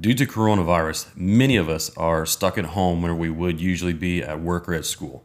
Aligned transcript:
Due 0.00 0.12
to 0.12 0.26
coronavirus, 0.26 1.16
many 1.16 1.56
of 1.56 1.68
us 1.68 1.96
are 1.96 2.26
stuck 2.26 2.58
at 2.58 2.64
home 2.64 3.00
where 3.00 3.14
we 3.14 3.30
would 3.30 3.60
usually 3.60 3.92
be 3.92 4.24
at 4.24 4.40
work 4.40 4.68
or 4.68 4.74
at 4.74 4.84
school. 4.84 5.24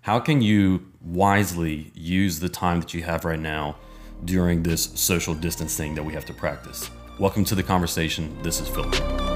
How 0.00 0.18
can 0.18 0.42
you 0.42 0.90
wisely 1.00 1.92
use 1.94 2.40
the 2.40 2.48
time 2.48 2.80
that 2.80 2.92
you 2.92 3.04
have 3.04 3.24
right 3.24 3.38
now 3.38 3.76
during 4.24 4.64
this 4.64 4.90
social 4.96 5.34
distancing 5.34 5.94
that 5.94 6.02
we 6.02 6.14
have 6.14 6.24
to 6.24 6.34
practice? 6.34 6.90
Welcome 7.20 7.44
to 7.44 7.54
the 7.54 7.62
conversation. 7.62 8.36
This 8.42 8.60
is 8.60 8.66
Filter. 8.66 9.27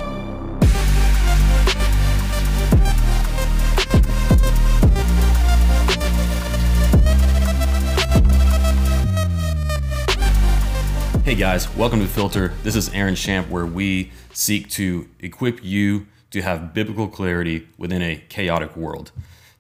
Hey 11.32 11.38
guys, 11.38 11.74
welcome 11.76 12.00
to 12.00 12.06
Filter. 12.06 12.52
This 12.62 12.76
is 12.76 12.90
Aaron 12.90 13.14
Shamp, 13.14 13.48
where 13.48 13.64
we 13.64 14.12
seek 14.34 14.68
to 14.72 15.08
equip 15.18 15.64
you 15.64 16.06
to 16.30 16.42
have 16.42 16.74
biblical 16.74 17.08
clarity 17.08 17.66
within 17.78 18.02
a 18.02 18.16
chaotic 18.28 18.76
world. 18.76 19.12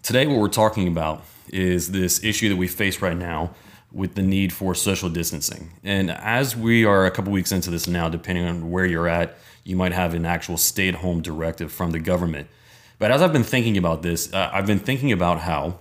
Today, 0.02 0.26
what 0.26 0.38
we're 0.38 0.48
talking 0.48 0.86
about 0.86 1.24
is 1.48 1.92
this 1.92 2.22
issue 2.22 2.50
that 2.50 2.56
we 2.56 2.68
face 2.68 3.00
right 3.00 3.16
now 3.16 3.54
with 3.90 4.16
the 4.16 4.20
need 4.20 4.52
for 4.52 4.74
social 4.74 5.08
distancing. 5.08 5.70
And 5.82 6.10
as 6.10 6.54
we 6.54 6.84
are 6.84 7.06
a 7.06 7.10
couple 7.10 7.32
weeks 7.32 7.52
into 7.52 7.70
this 7.70 7.86
now, 7.86 8.10
depending 8.10 8.44
on 8.44 8.70
where 8.70 8.84
you're 8.84 9.08
at, 9.08 9.38
you 9.64 9.74
might 9.74 9.92
have 9.92 10.12
an 10.12 10.26
actual 10.26 10.58
stay 10.58 10.88
at 10.90 10.96
home 10.96 11.22
directive 11.22 11.72
from 11.72 11.92
the 11.92 12.00
government. 12.00 12.48
But 12.98 13.12
as 13.12 13.22
I've 13.22 13.32
been 13.32 13.44
thinking 13.44 13.78
about 13.78 14.02
this, 14.02 14.30
uh, 14.34 14.50
I've 14.52 14.66
been 14.66 14.78
thinking 14.78 15.10
about 15.10 15.40
how 15.40 15.78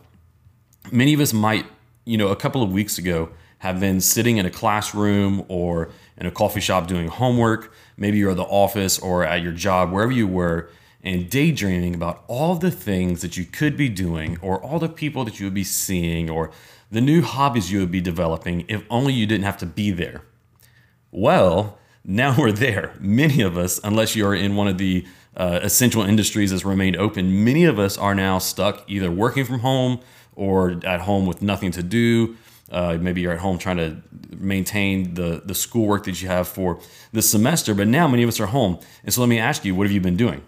many 0.89 1.13
of 1.13 1.20
us 1.20 1.34
might, 1.34 1.65
you 2.05 2.17
know, 2.17 2.29
a 2.29 2.37
couple 2.37 2.63
of 2.63 2.71
weeks 2.71 2.98
ago, 2.98 3.31
have 3.61 3.79
been 3.79 4.01
sitting 4.01 4.38
in 4.38 4.45
a 4.47 4.49
classroom 4.49 5.45
or 5.47 5.89
in 6.17 6.25
a 6.25 6.31
coffee 6.31 6.59
shop 6.59 6.88
doing 6.88 7.07
homework. 7.07 7.71
Maybe 7.95 8.17
you're 8.17 8.31
at 8.31 8.37
the 8.37 8.43
office 8.43 8.97
or 8.97 9.23
at 9.23 9.43
your 9.43 9.51
job, 9.51 9.91
wherever 9.91 10.11
you 10.11 10.27
were, 10.27 10.71
and 11.03 11.29
daydreaming 11.29 11.93
about 11.93 12.23
all 12.27 12.55
the 12.55 12.71
things 12.71 13.21
that 13.21 13.37
you 13.37 13.45
could 13.45 13.77
be 13.77 13.87
doing 13.87 14.39
or 14.41 14.59
all 14.59 14.79
the 14.79 14.89
people 14.89 15.23
that 15.26 15.39
you 15.39 15.45
would 15.45 15.54
be 15.54 15.63
seeing 15.63 16.27
or 16.27 16.49
the 16.89 17.01
new 17.01 17.21
hobbies 17.21 17.71
you 17.71 17.79
would 17.82 17.91
be 17.91 18.01
developing 18.01 18.65
if 18.67 18.84
only 18.89 19.13
you 19.13 19.27
didn't 19.27 19.45
have 19.45 19.57
to 19.57 19.67
be 19.67 19.91
there. 19.91 20.23
Well, 21.12 21.77
now 22.04 22.35
we're 22.39 22.51
there. 22.51 22.95
Many 22.99 23.41
of 23.41 23.59
us, 23.59 23.79
unless 23.84 24.15
you're 24.15 24.34
in 24.34 24.55
one 24.55 24.70
of 24.70 24.79
the 24.79 25.05
uh, 25.37 25.59
essential 25.62 26.01
industries 26.01 26.49
that's 26.49 26.65
remained 26.65 26.98
open, 26.98 27.43
many 27.43 27.65
of 27.65 27.77
us 27.77 27.95
are 27.95 28.15
now 28.15 28.39
stuck 28.39 28.84
either 28.89 29.12
working 29.12 29.45
from 29.45 29.59
home 29.59 29.99
or 30.35 30.79
at 30.84 31.01
home 31.01 31.27
with 31.27 31.43
nothing 31.43 31.70
to 31.73 31.84
do 31.84 32.35
uh, 32.71 32.97
maybe 32.99 33.21
you're 33.21 33.33
at 33.33 33.39
home 33.39 33.57
trying 33.57 33.77
to 33.77 33.97
maintain 34.35 35.13
the 35.13 35.41
the 35.45 35.53
schoolwork 35.53 36.05
that 36.05 36.21
you 36.21 36.27
have 36.27 36.47
for 36.47 36.79
the 37.11 37.21
semester, 37.21 37.75
but 37.75 37.87
now 37.87 38.07
many 38.07 38.23
of 38.23 38.29
us 38.29 38.39
are 38.39 38.47
home. 38.47 38.79
And 39.03 39.13
so 39.13 39.21
let 39.21 39.27
me 39.27 39.39
ask 39.39 39.65
you, 39.65 39.75
what 39.75 39.85
have 39.85 39.91
you 39.91 40.01
been 40.01 40.17
doing? 40.17 40.41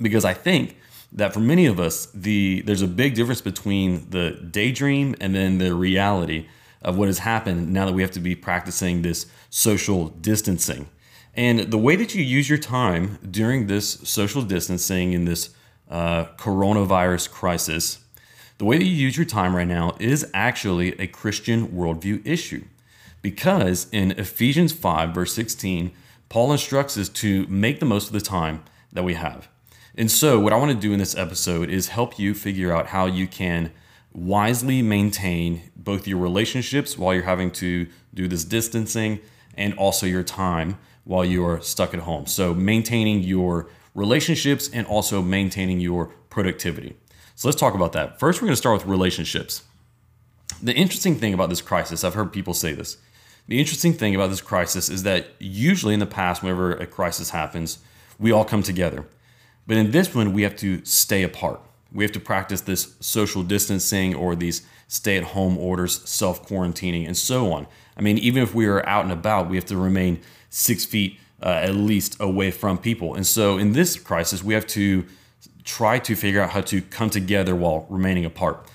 Because 0.00 0.24
I 0.24 0.34
think 0.34 0.76
that 1.12 1.32
for 1.32 1.40
many 1.40 1.66
of 1.66 1.78
us, 1.78 2.06
the 2.06 2.62
there's 2.62 2.82
a 2.82 2.88
big 2.88 3.14
difference 3.14 3.40
between 3.40 4.10
the 4.10 4.30
daydream 4.50 5.14
and 5.20 5.34
then 5.34 5.58
the 5.58 5.74
reality 5.74 6.48
of 6.82 6.96
what 6.96 7.08
has 7.08 7.18
happened 7.18 7.72
now 7.72 7.84
that 7.86 7.92
we 7.92 8.02
have 8.02 8.12
to 8.12 8.20
be 8.20 8.34
practicing 8.34 9.02
this 9.02 9.26
social 9.50 10.08
distancing. 10.08 10.88
And 11.34 11.70
the 11.70 11.78
way 11.78 11.96
that 11.96 12.14
you 12.14 12.22
use 12.22 12.48
your 12.48 12.58
time 12.58 13.18
during 13.30 13.66
this 13.66 13.90
social 14.04 14.42
distancing 14.42 15.12
in 15.12 15.24
this 15.24 15.50
uh, 15.90 16.26
coronavirus 16.36 17.30
crisis 17.30 17.98
the 18.58 18.64
way 18.64 18.76
that 18.76 18.84
you 18.84 18.90
use 18.90 19.16
your 19.16 19.24
time 19.24 19.54
right 19.54 19.66
now 19.66 19.96
is 20.00 20.28
actually 20.34 20.98
a 21.00 21.06
Christian 21.06 21.68
worldview 21.68 22.26
issue. 22.26 22.64
Because 23.22 23.86
in 23.92 24.12
Ephesians 24.12 24.72
5, 24.72 25.14
verse 25.14 25.32
16, 25.32 25.92
Paul 26.28 26.52
instructs 26.52 26.98
us 26.98 27.08
to 27.08 27.46
make 27.46 27.78
the 27.80 27.86
most 27.86 28.08
of 28.08 28.12
the 28.12 28.20
time 28.20 28.64
that 28.92 29.04
we 29.04 29.14
have. 29.14 29.48
And 29.94 30.10
so, 30.10 30.38
what 30.38 30.52
I 30.52 30.56
want 30.56 30.70
to 30.72 30.78
do 30.78 30.92
in 30.92 30.98
this 30.98 31.16
episode 31.16 31.70
is 31.70 31.88
help 31.88 32.18
you 32.18 32.34
figure 32.34 32.72
out 32.72 32.88
how 32.88 33.06
you 33.06 33.26
can 33.26 33.72
wisely 34.12 34.82
maintain 34.82 35.70
both 35.76 36.06
your 36.06 36.18
relationships 36.18 36.98
while 36.98 37.14
you're 37.14 37.24
having 37.24 37.50
to 37.52 37.86
do 38.14 38.28
this 38.28 38.44
distancing 38.44 39.20
and 39.56 39.74
also 39.74 40.06
your 40.06 40.22
time 40.22 40.78
while 41.04 41.24
you're 41.24 41.60
stuck 41.60 41.94
at 41.94 42.00
home. 42.00 42.26
So, 42.26 42.54
maintaining 42.54 43.22
your 43.22 43.68
relationships 43.94 44.68
and 44.72 44.86
also 44.86 45.22
maintaining 45.22 45.80
your 45.80 46.06
productivity. 46.30 46.94
So 47.38 47.46
let's 47.46 47.60
talk 47.60 47.74
about 47.74 47.92
that. 47.92 48.18
First, 48.18 48.42
we're 48.42 48.46
going 48.46 48.54
to 48.54 48.56
start 48.56 48.78
with 48.78 48.86
relationships. 48.88 49.62
The 50.60 50.74
interesting 50.74 51.14
thing 51.14 51.32
about 51.34 51.50
this 51.50 51.60
crisis, 51.60 52.02
I've 52.02 52.14
heard 52.14 52.32
people 52.32 52.52
say 52.52 52.72
this. 52.72 52.96
The 53.46 53.60
interesting 53.60 53.92
thing 53.92 54.16
about 54.16 54.30
this 54.30 54.40
crisis 54.40 54.88
is 54.88 55.04
that 55.04 55.28
usually 55.38 55.94
in 55.94 56.00
the 56.00 56.06
past, 56.06 56.42
whenever 56.42 56.72
a 56.72 56.84
crisis 56.84 57.30
happens, 57.30 57.78
we 58.18 58.32
all 58.32 58.44
come 58.44 58.64
together. 58.64 59.06
But 59.68 59.76
in 59.76 59.92
this 59.92 60.12
one, 60.12 60.32
we 60.32 60.42
have 60.42 60.56
to 60.56 60.84
stay 60.84 61.22
apart. 61.22 61.60
We 61.92 62.02
have 62.02 62.10
to 62.10 62.18
practice 62.20 62.62
this 62.62 62.96
social 62.98 63.44
distancing 63.44 64.16
or 64.16 64.34
these 64.34 64.66
stay 64.88 65.16
at 65.16 65.22
home 65.22 65.56
orders, 65.58 66.02
self 66.10 66.44
quarantining, 66.44 67.06
and 67.06 67.16
so 67.16 67.52
on. 67.52 67.68
I 67.96 68.00
mean, 68.00 68.18
even 68.18 68.42
if 68.42 68.52
we 68.52 68.66
are 68.66 68.84
out 68.84 69.04
and 69.04 69.12
about, 69.12 69.48
we 69.48 69.54
have 69.54 69.66
to 69.66 69.76
remain 69.76 70.22
six 70.50 70.84
feet 70.84 71.20
uh, 71.40 71.50
at 71.50 71.76
least 71.76 72.16
away 72.18 72.50
from 72.50 72.78
people. 72.78 73.14
And 73.14 73.24
so 73.24 73.58
in 73.58 73.74
this 73.74 73.96
crisis, 73.96 74.42
we 74.42 74.54
have 74.54 74.66
to 74.68 75.06
try 75.68 75.98
to 75.98 76.16
figure 76.16 76.40
out 76.40 76.50
how 76.50 76.62
to 76.62 76.80
come 76.80 77.10
together 77.10 77.54
while 77.54 77.86
remaining 77.90 78.24
apart. 78.24 78.66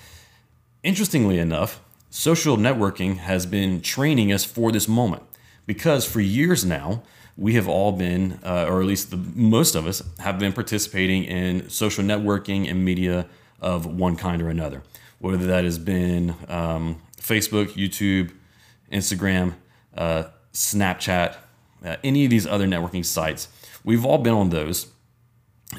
Interestingly 0.84 1.38
enough, 1.38 1.80
social 2.08 2.56
networking 2.56 3.16
has 3.16 3.46
been 3.46 3.80
training 3.80 4.32
us 4.32 4.44
for 4.44 4.70
this 4.70 4.86
moment 4.86 5.24
because 5.66 6.06
for 6.06 6.20
years 6.20 6.64
now, 6.64 7.02
we 7.36 7.54
have 7.54 7.66
all 7.66 7.90
been, 7.90 8.38
uh, 8.44 8.66
or 8.68 8.80
at 8.80 8.86
least 8.86 9.10
the, 9.10 9.16
most 9.16 9.74
of 9.74 9.88
us, 9.88 10.02
have 10.20 10.38
been 10.38 10.52
participating 10.52 11.24
in 11.24 11.68
social 11.68 12.04
networking 12.04 12.70
and 12.70 12.84
media 12.84 13.26
of 13.60 13.86
one 13.86 14.14
kind 14.14 14.40
or 14.40 14.48
another. 14.48 14.84
Whether 15.18 15.46
that 15.48 15.64
has 15.64 15.80
been 15.80 16.36
um, 16.46 17.02
Facebook, 17.20 17.72
YouTube, 17.72 18.30
Instagram, 18.92 19.54
uh, 19.96 20.24
Snapchat, 20.52 21.34
uh, 21.84 21.96
any 22.04 22.22
of 22.24 22.30
these 22.30 22.46
other 22.46 22.68
networking 22.68 23.04
sites, 23.04 23.48
we've 23.82 24.06
all 24.06 24.18
been 24.18 24.34
on 24.34 24.50
those 24.50 24.93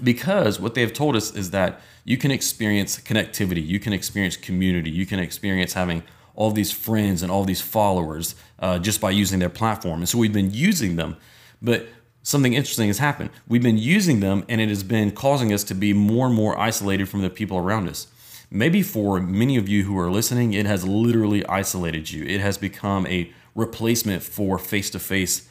because 0.04 0.60
what 0.60 0.74
they 0.74 0.82
have 0.82 0.94
told 0.94 1.16
us 1.16 1.34
is 1.34 1.52
that 1.52 1.82
you 2.04 2.18
can 2.18 2.32
experience 2.32 3.00
connectivity, 3.00 3.66
you 3.66 3.80
can 3.80 3.94
experience 3.94 4.38
community, 4.38 4.90
you 4.90 5.06
can 5.06 5.20
experience 5.20 5.74
having 5.74 6.04
all 6.36 6.52
these 6.52 6.72
friends 6.72 7.24
and 7.24 7.32
all 7.32 7.46
these 7.46 7.62
followers 7.62 8.36
uh, 8.60 8.78
just 8.78 9.00
by 9.00 9.10
using 9.10 9.40
their 9.40 9.50
platform. 9.50 10.00
And 10.00 10.10
so 10.10 10.18
we've 10.18 10.34
been 10.34 10.54
using 10.54 10.98
them, 10.98 11.18
but 11.62 11.88
something 12.24 12.54
interesting 12.54 12.88
has 12.88 12.98
happened. 12.98 13.30
We've 13.48 13.64
been 13.64 13.78
using 13.78 14.20
them, 14.20 14.44
and 14.50 14.60
it 14.60 14.70
has 14.70 14.84
been 14.84 15.12
causing 15.12 15.54
us 15.54 15.64
to 15.66 15.74
be 15.74 15.94
more 15.94 16.28
and 16.28 16.36
more 16.36 16.60
isolated 16.60 17.08
from 17.08 17.22
the 17.22 17.30
people 17.30 17.58
around 17.58 17.88
us. 17.88 18.08
Maybe 18.52 18.82
for 18.82 19.20
many 19.20 19.58
of 19.58 19.70
you 19.70 19.84
who 19.84 19.98
are 19.98 20.12
listening, 20.12 20.54
it 20.54 20.66
has 20.66 20.86
literally 20.86 21.46
isolated 21.48 22.12
you. 22.12 22.26
It 22.26 22.42
has 22.42 22.58
become 22.58 23.08
a 23.08 23.32
replacement 23.56 24.22
for 24.24 24.58
face 24.60 24.90
to 24.92 25.00
face 25.00 25.48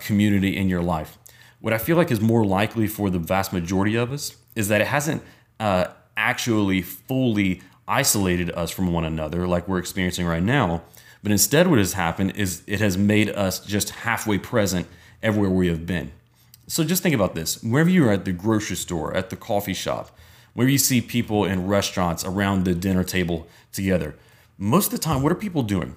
community 0.00 0.56
in 0.56 0.68
your 0.68 0.82
life. 0.82 1.18
What 1.60 1.72
I 1.72 1.78
feel 1.78 1.96
like 1.96 2.10
is 2.10 2.20
more 2.20 2.44
likely 2.44 2.86
for 2.86 3.10
the 3.10 3.18
vast 3.18 3.52
majority 3.52 3.96
of 3.96 4.12
us 4.12 4.36
is 4.54 4.68
that 4.68 4.80
it 4.80 4.86
hasn't 4.86 5.22
uh, 5.58 5.86
actually 6.16 6.82
fully 6.82 7.62
isolated 7.88 8.50
us 8.50 8.70
from 8.70 8.92
one 8.92 9.04
another 9.04 9.46
like 9.46 9.68
we're 9.68 9.78
experiencing 9.78 10.26
right 10.26 10.42
now. 10.42 10.82
But 11.22 11.32
instead, 11.32 11.66
what 11.68 11.78
has 11.78 11.94
happened 11.94 12.36
is 12.36 12.62
it 12.66 12.80
has 12.80 12.96
made 12.96 13.30
us 13.30 13.64
just 13.64 13.90
halfway 13.90 14.38
present 14.38 14.86
everywhere 15.22 15.50
we 15.50 15.68
have 15.68 15.86
been. 15.86 16.12
So 16.68 16.84
just 16.84 17.02
think 17.02 17.14
about 17.14 17.34
this 17.34 17.62
wherever 17.62 17.88
you're 17.88 18.12
at 18.12 18.24
the 18.24 18.32
grocery 18.32 18.76
store, 18.76 19.16
at 19.16 19.30
the 19.30 19.36
coffee 19.36 19.74
shop, 19.74 20.16
where 20.54 20.68
you 20.68 20.78
see 20.78 21.00
people 21.00 21.44
in 21.44 21.66
restaurants 21.66 22.24
around 22.24 22.64
the 22.64 22.74
dinner 22.74 23.04
table 23.04 23.46
together, 23.72 24.14
most 24.58 24.86
of 24.86 24.92
the 24.92 24.98
time, 24.98 25.22
what 25.22 25.32
are 25.32 25.36
people 25.36 25.62
doing? 25.62 25.96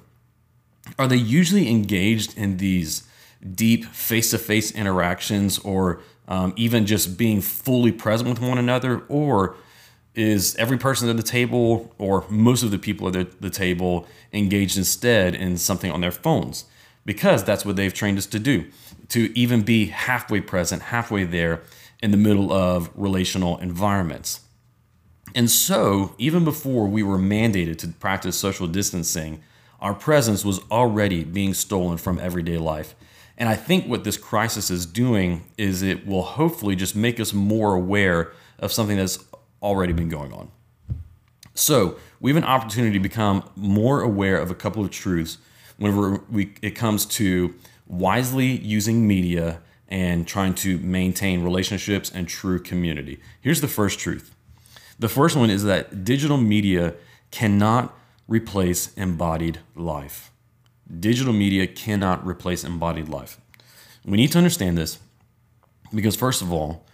Are 0.98 1.08
they 1.08 1.16
usually 1.16 1.70
engaged 1.70 2.38
in 2.38 2.58
these 2.58 3.08
deep 3.56 3.86
face 3.86 4.32
to 4.32 4.38
face 4.38 4.72
interactions 4.72 5.60
or 5.60 6.02
um, 6.28 6.54
even 6.56 6.86
just 6.86 7.18
being 7.18 7.42
fully 7.42 7.92
present 7.92 8.30
with 8.30 8.42
one 8.42 8.58
another? 8.58 9.04
Or 9.08 9.56
is 10.16 10.56
every 10.56 10.78
person 10.78 11.10
at 11.10 11.18
the 11.18 11.24
table 11.24 11.94
or 11.98 12.26
most 12.30 12.64
of 12.64 12.72
the 12.72 12.80
people 12.80 13.08
at 13.08 13.14
the, 13.14 13.28
the 13.40 13.50
table 13.50 14.08
engaged 14.34 14.78
instead 14.78 15.36
in 15.36 15.58
something 15.58 15.92
on 15.92 16.02
their 16.02 16.12
phones? 16.12 16.66
Because 17.06 17.44
that's 17.44 17.66
what 17.66 17.76
they've 17.76 17.94
trained 17.94 18.18
us 18.18 18.26
to 18.28 18.40
do, 18.40 18.66
to 19.10 19.32
even 19.38 19.64
be 19.64 19.88
halfway 19.88 20.42
present, 20.42 20.84
halfway 20.84 21.24
there 21.24 21.62
in 22.02 22.12
the 22.12 22.18
middle 22.18 22.52
of 22.52 22.90
relational 22.96 23.58
environments. 23.58 24.42
And 25.36 25.50
so, 25.50 26.16
even 26.18 26.44
before 26.44 26.88
we 26.88 27.04
were 27.04 27.18
mandated 27.18 27.78
to 27.80 27.88
practice 27.90 28.38
social 28.38 28.68
distancing, 28.68 29.42
our 29.80 29.94
presence 29.94 30.44
was 30.44 30.60
already 30.72 31.24
being 31.24 31.54
stolen 31.54 31.98
from 31.98 32.20
everyday 32.20 32.58
life. 32.58 32.96
And 33.40 33.48
I 33.48 33.56
think 33.56 33.88
what 33.88 34.04
this 34.04 34.18
crisis 34.18 34.70
is 34.70 34.86
doing 34.86 35.46
is 35.58 35.82
it 35.82 36.06
will 36.06 36.24
hopefully 36.24 36.76
just 36.76 36.96
make 36.96 37.20
us 37.22 37.34
more 37.34 37.74
aware 37.74 38.34
of 38.60 38.74
something 38.74 38.98
that's 38.98 39.18
already 39.64 39.94
been 39.94 40.10
going 40.10 40.34
on. 40.34 40.52
So 41.56 41.98
we 42.20 42.32
have 42.32 42.38
an 42.38 42.44
opportunity 42.44 42.94
to 42.94 43.00
become 43.00 43.50
more 43.56 44.02
aware 44.02 44.38
of 44.38 44.52
a 44.52 44.56
couple 44.56 44.84
of 44.84 44.92
truths 44.92 45.38
whenever 45.78 46.22
we, 46.30 46.54
it 46.62 46.72
comes 46.72 47.06
to 47.06 47.56
wisely 47.88 48.48
using 48.48 49.08
media 49.08 49.62
and 49.88 50.28
trying 50.28 50.54
to 50.54 50.78
maintain 50.80 51.42
relationships 51.42 52.12
and 52.14 52.28
true 52.28 52.60
community. 52.60 53.20
Here's 53.42 53.62
the 53.62 53.68
first 53.68 54.00
truth. 54.00 54.36
The 55.00 55.10
first 55.10 55.38
one 55.38 55.50
is 55.50 55.64
that 55.64 56.04
digital 56.04 56.38
media 56.38 56.96
cannot 57.32 57.98
replace 58.28 58.94
embodied 58.96 59.60
life. 59.76 60.32
Digital 60.98 61.34
media 61.34 61.68
cannot 61.68 62.26
replace 62.26 62.64
embodied 62.64 63.10
life. 63.10 63.40
We 64.04 64.18
need 64.18 64.32
to 64.32 64.38
understand 64.40 64.78
this 64.78 64.98
because, 65.94 66.16
first 66.16 66.42
of 66.42 66.52
all, 66.52 66.86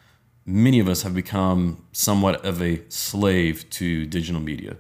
many 0.46 0.80
of 0.80 0.90
us 0.90 1.04
have 1.04 1.16
become 1.16 1.86
somewhat 1.94 2.44
of 2.46 2.62
a 2.62 2.82
slave 2.90 3.70
to 3.72 4.06
digital 4.06 4.42
media. 4.42 4.78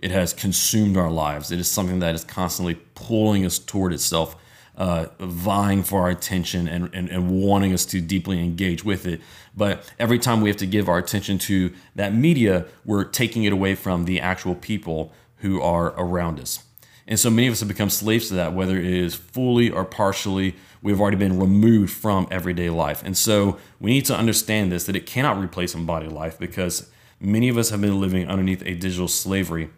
It 0.00 0.10
has 0.10 0.32
consumed 0.32 0.96
our 0.96 1.10
lives. 1.10 1.50
It 1.50 1.58
is 1.58 1.70
something 1.70 1.98
that 2.00 2.14
is 2.14 2.24
constantly 2.24 2.74
pulling 2.94 3.44
us 3.44 3.58
toward 3.58 3.92
itself, 3.92 4.36
uh, 4.76 5.06
vying 5.18 5.82
for 5.82 6.02
our 6.02 6.10
attention 6.10 6.68
and, 6.68 6.90
and, 6.92 7.08
and 7.08 7.30
wanting 7.42 7.72
us 7.72 7.84
to 7.86 8.00
deeply 8.00 8.38
engage 8.38 8.84
with 8.84 9.06
it. 9.06 9.20
But 9.56 9.90
every 9.98 10.18
time 10.18 10.40
we 10.40 10.50
have 10.50 10.58
to 10.58 10.66
give 10.66 10.88
our 10.88 10.98
attention 10.98 11.38
to 11.38 11.72
that 11.96 12.14
media, 12.14 12.66
we're 12.84 13.04
taking 13.04 13.44
it 13.44 13.52
away 13.52 13.74
from 13.74 14.04
the 14.04 14.20
actual 14.20 14.54
people 14.54 15.12
who 15.38 15.60
are 15.60 15.94
around 15.96 16.38
us. 16.38 16.62
And 17.08 17.18
so 17.18 17.30
many 17.30 17.48
of 17.48 17.52
us 17.52 17.60
have 17.60 17.68
become 17.68 17.88
slaves 17.88 18.28
to 18.28 18.34
that, 18.34 18.52
whether 18.52 18.78
it 18.78 18.84
is 18.84 19.14
fully 19.14 19.70
or 19.70 19.84
partially. 19.86 20.54
We've 20.82 21.00
already 21.00 21.16
been 21.16 21.40
removed 21.40 21.90
from 21.90 22.28
everyday 22.30 22.68
life. 22.68 23.02
And 23.02 23.16
so 23.16 23.58
we 23.80 23.90
need 23.90 24.04
to 24.04 24.14
understand 24.14 24.70
this 24.70 24.84
that 24.84 24.94
it 24.94 25.06
cannot 25.06 25.38
replace 25.38 25.74
embodied 25.74 26.12
life 26.12 26.38
because 26.38 26.90
many 27.18 27.48
of 27.48 27.56
us 27.56 27.70
have 27.70 27.80
been 27.80 27.98
living 27.98 28.28
underneath 28.28 28.60
a 28.60 28.74
digital 28.74 29.08
slavery. 29.08 29.70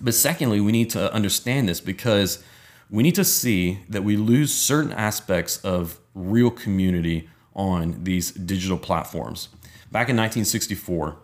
But 0.00 0.14
secondly, 0.14 0.60
we 0.60 0.72
need 0.72 0.90
to 0.90 1.12
understand 1.14 1.68
this 1.68 1.80
because 1.80 2.42
we 2.90 3.04
need 3.04 3.14
to 3.14 3.24
see 3.24 3.78
that 3.88 4.02
we 4.02 4.16
lose 4.16 4.52
certain 4.52 4.92
aspects 4.92 5.58
of 5.58 6.00
real 6.14 6.50
community 6.50 7.30
on 7.54 8.02
these 8.02 8.32
digital 8.32 8.76
platforms. 8.76 9.50
Back 9.92 10.08
in 10.08 10.16
1964, 10.16 11.16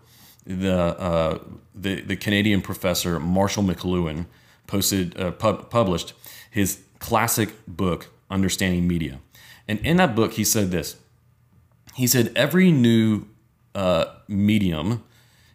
the, 0.47 0.73
uh, 0.73 1.39
the, 1.75 2.03
the 2.03 2.17
Canadian 2.17 2.63
professor 2.63 3.19
Marshall 3.19 3.65
McLuhan 3.65 4.27
posted, 4.67 5.19
uh, 5.19 5.33
pub- 5.33 5.71
published 5.71 6.13
his 6.51 6.83
classic 6.99 7.51
book, 7.67 8.09
Understanding 8.31 8.87
Media. 8.89 9.21
And 9.69 9.79
in 9.81 9.97
that 9.99 10.15
book, 10.15 10.35
he 10.35 10.45
said 10.45 10.71
this 10.71 10.97
He 11.95 12.07
said, 12.07 12.33
Every 12.37 12.71
new 12.71 13.27
uh, 13.75 14.07
medium 14.29 15.05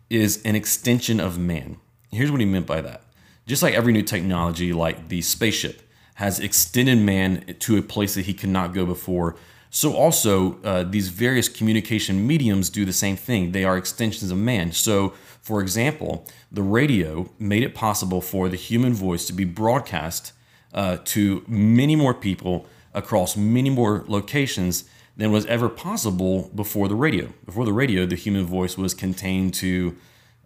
is 0.09 0.41
an 0.43 0.55
extension 0.55 1.19
of 1.19 1.39
man. 1.39 1.77
Here's 2.11 2.31
what 2.31 2.41
he 2.41 2.45
meant 2.45 2.67
by 2.67 2.81
that. 2.81 3.03
Just 3.47 3.63
like 3.63 3.73
every 3.73 3.93
new 3.93 4.03
technology, 4.03 4.73
like 4.73 5.07
the 5.07 5.21
spaceship, 5.21 5.81
has 6.15 6.39
extended 6.39 6.99
man 6.99 7.55
to 7.59 7.77
a 7.77 7.81
place 7.81 8.13
that 8.15 8.25
he 8.25 8.33
could 8.33 8.49
not 8.49 8.73
go 8.73 8.85
before. 8.85 9.35
So, 9.73 9.93
also, 9.93 10.61
uh, 10.63 10.83
these 10.83 11.07
various 11.07 11.47
communication 11.47 12.27
mediums 12.27 12.69
do 12.69 12.83
the 12.83 12.91
same 12.91 13.15
thing. 13.15 13.53
They 13.53 13.63
are 13.63 13.77
extensions 13.77 14.29
of 14.29 14.37
man. 14.37 14.73
So, 14.73 15.13
for 15.41 15.61
example, 15.61 16.27
the 16.51 16.61
radio 16.61 17.29
made 17.39 17.63
it 17.63 17.73
possible 17.73 18.19
for 18.19 18.49
the 18.49 18.57
human 18.57 18.93
voice 18.93 19.25
to 19.27 19.33
be 19.33 19.45
broadcast 19.45 20.33
uh, 20.73 20.97
to 21.05 21.45
many 21.47 21.95
more 21.95 22.13
people 22.13 22.67
across 22.93 23.37
many 23.37 23.69
more 23.69 24.03
locations 24.09 24.83
than 25.15 25.31
was 25.31 25.45
ever 25.45 25.69
possible 25.69 26.51
before 26.53 26.89
the 26.89 26.95
radio. 26.95 27.31
Before 27.45 27.63
the 27.63 27.73
radio, 27.73 28.05
the 28.05 28.15
human 28.15 28.45
voice 28.45 28.77
was 28.77 28.93
contained 28.93 29.53
to 29.55 29.95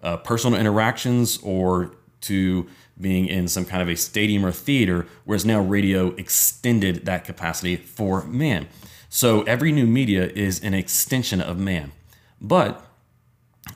uh, 0.03 0.17
personal 0.17 0.59
interactions 0.59 1.39
or 1.41 1.95
to 2.21 2.67
being 3.01 3.25
in 3.27 3.47
some 3.47 3.65
kind 3.65 3.81
of 3.81 3.89
a 3.89 3.95
stadium 3.95 4.45
or 4.45 4.51
theater, 4.51 5.07
whereas 5.25 5.45
now 5.45 5.59
radio 5.59 6.09
extended 6.15 7.05
that 7.05 7.25
capacity 7.25 7.75
for 7.75 8.23
man. 8.25 8.67
So 9.09 9.43
every 9.43 9.71
new 9.71 9.85
media 9.85 10.27
is 10.27 10.61
an 10.61 10.73
extension 10.73 11.41
of 11.41 11.57
man. 11.57 11.91
But 12.41 12.85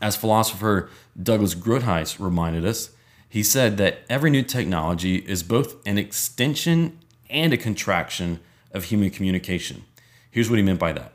as 0.02 0.16
philosopher 0.16 0.90
Douglas 1.22 1.56
Groothuis 1.56 2.20
reminded 2.20 2.66
us, 2.66 2.92
he 3.28 3.44
said 3.44 3.78
that 3.78 4.00
every 4.10 4.32
new 4.32 4.42
technology 4.42 5.18
is 5.18 5.44
both 5.44 5.76
an 5.86 5.98
extension 5.98 6.98
and 7.30 7.54
a 7.54 7.58
contraction 7.58 8.40
of 8.72 8.86
human 8.86 9.12
communication. 9.12 9.84
Here's 10.32 10.50
what 10.50 10.58
he 10.58 10.64
meant 10.64 10.80
by 10.80 10.94
that. 10.94 11.14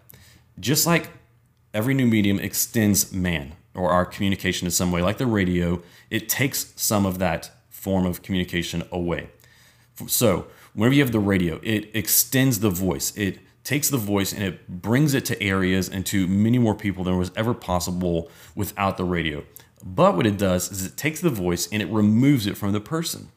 Just 0.59 0.87
like 0.87 1.11
every 1.73 1.95
new 1.95 2.07
medium 2.07 2.39
extends 2.39 3.13
man 3.13 3.55
or 3.75 3.91
our 3.91 4.07
communication 4.07 4.67
in 4.67 4.71
some 4.71 4.93
way, 4.93 5.03
like 5.03 5.19
the 5.19 5.27
radio, 5.27 5.83
it 6.11 6.29
takes 6.29 6.73
some 6.77 7.05
of 7.05 7.19
that 7.19 7.51
form 7.69 8.07
of 8.07 8.23
communication 8.23 8.85
away. 8.93 9.31
So, 10.07 10.47
whenever 10.73 10.95
you 10.95 11.03
have 11.03 11.13
the 11.13 11.19
radio, 11.19 11.61
it 11.63 11.91
extends 11.95 12.61
the 12.61 12.71
voice. 12.71 13.17
It 13.17 13.39
takes 13.65 13.89
the 13.89 13.97
voice 13.97 14.33
and 14.33 14.43
it 14.43 14.69
brings 14.69 15.15
it 15.15 15.25
to 15.25 15.43
areas 15.43 15.89
and 15.89 16.05
to 16.07 16.27
many 16.29 16.59
more 16.59 16.75
people 16.75 17.03
than 17.03 17.19
was 17.19 17.33
ever 17.35 17.55
possible 17.55 18.31
without 18.55 18.97
the 18.97 19.05
radio. 19.05 19.43
But 19.83 20.17
what 20.17 20.27
it 20.27 20.39
does 20.39 20.71
is 20.71 20.87
it 20.87 20.97
takes 20.97 21.21
the 21.21 21.31
voice 21.31 21.69
and 21.73 21.83
it 21.83 21.89
removes 21.89 22.47
it 22.47 22.57
from 22.57 22.73
the 22.73 22.81
person. 22.81 23.29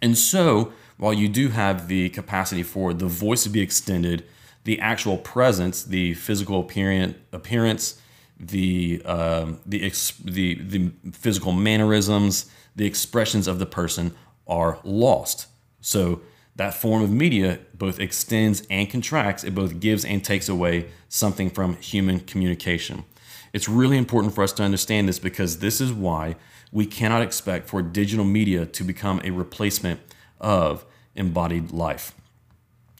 And 0.00 0.16
so, 0.16 0.72
while 0.96 1.12
you 1.12 1.28
do 1.28 1.48
have 1.48 1.88
the 1.88 2.08
capacity 2.10 2.62
for 2.62 2.94
the 2.94 3.06
voice 3.06 3.44
to 3.44 3.48
be 3.48 3.60
extended, 3.60 4.24
the 4.64 4.80
actual 4.80 5.18
presence, 5.18 5.82
the 5.84 6.14
physical 6.14 6.60
appearance, 6.60 8.00
the 8.38 9.02
um, 9.04 9.60
the, 9.64 9.78
the 10.24 10.54
the 10.54 10.92
physical 11.12 11.52
mannerisms, 11.52 12.50
the 12.74 12.86
expressions 12.86 13.46
of 13.46 13.58
the 13.58 13.66
person 13.66 14.14
are 14.46 14.78
lost. 14.82 15.46
So 15.80 16.20
that 16.56 16.74
form 16.74 17.02
of 17.02 17.10
media 17.10 17.60
both 17.74 17.98
extends 17.98 18.62
and 18.68 18.90
contracts. 18.90 19.44
It 19.44 19.54
both 19.54 19.80
gives 19.80 20.04
and 20.04 20.24
takes 20.24 20.48
away 20.48 20.90
something 21.08 21.50
from 21.50 21.76
human 21.76 22.20
communication. 22.20 23.04
It's 23.52 23.68
really 23.68 23.98
important 23.98 24.34
for 24.34 24.42
us 24.42 24.52
to 24.54 24.62
understand 24.62 25.08
this 25.08 25.18
because 25.18 25.58
this 25.58 25.80
is 25.80 25.92
why 25.92 26.36
we 26.70 26.86
cannot 26.86 27.22
expect 27.22 27.68
for 27.68 27.82
digital 27.82 28.24
media 28.24 28.64
to 28.66 28.84
become 28.84 29.20
a 29.24 29.30
replacement 29.30 30.00
of 30.40 30.84
embodied 31.14 31.70
life. 31.70 32.14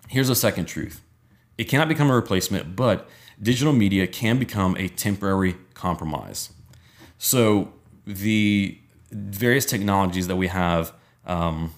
Here's 0.08 0.28
a 0.28 0.34
second 0.34 0.66
truth 0.66 1.00
it 1.58 1.64
cannot 1.64 1.88
become 1.88 2.10
a 2.10 2.14
replacement, 2.14 2.76
but 2.76 3.08
digital 3.40 3.72
media 3.72 4.06
can 4.06 4.38
become 4.38 4.76
a 4.76 4.88
temporary 4.88 5.56
compromise. 5.74 6.50
So, 7.18 7.72
the 8.06 8.78
various 9.10 9.64
technologies 9.64 10.26
that 10.26 10.36
we 10.36 10.48
have 10.48 10.92
um, 11.26 11.72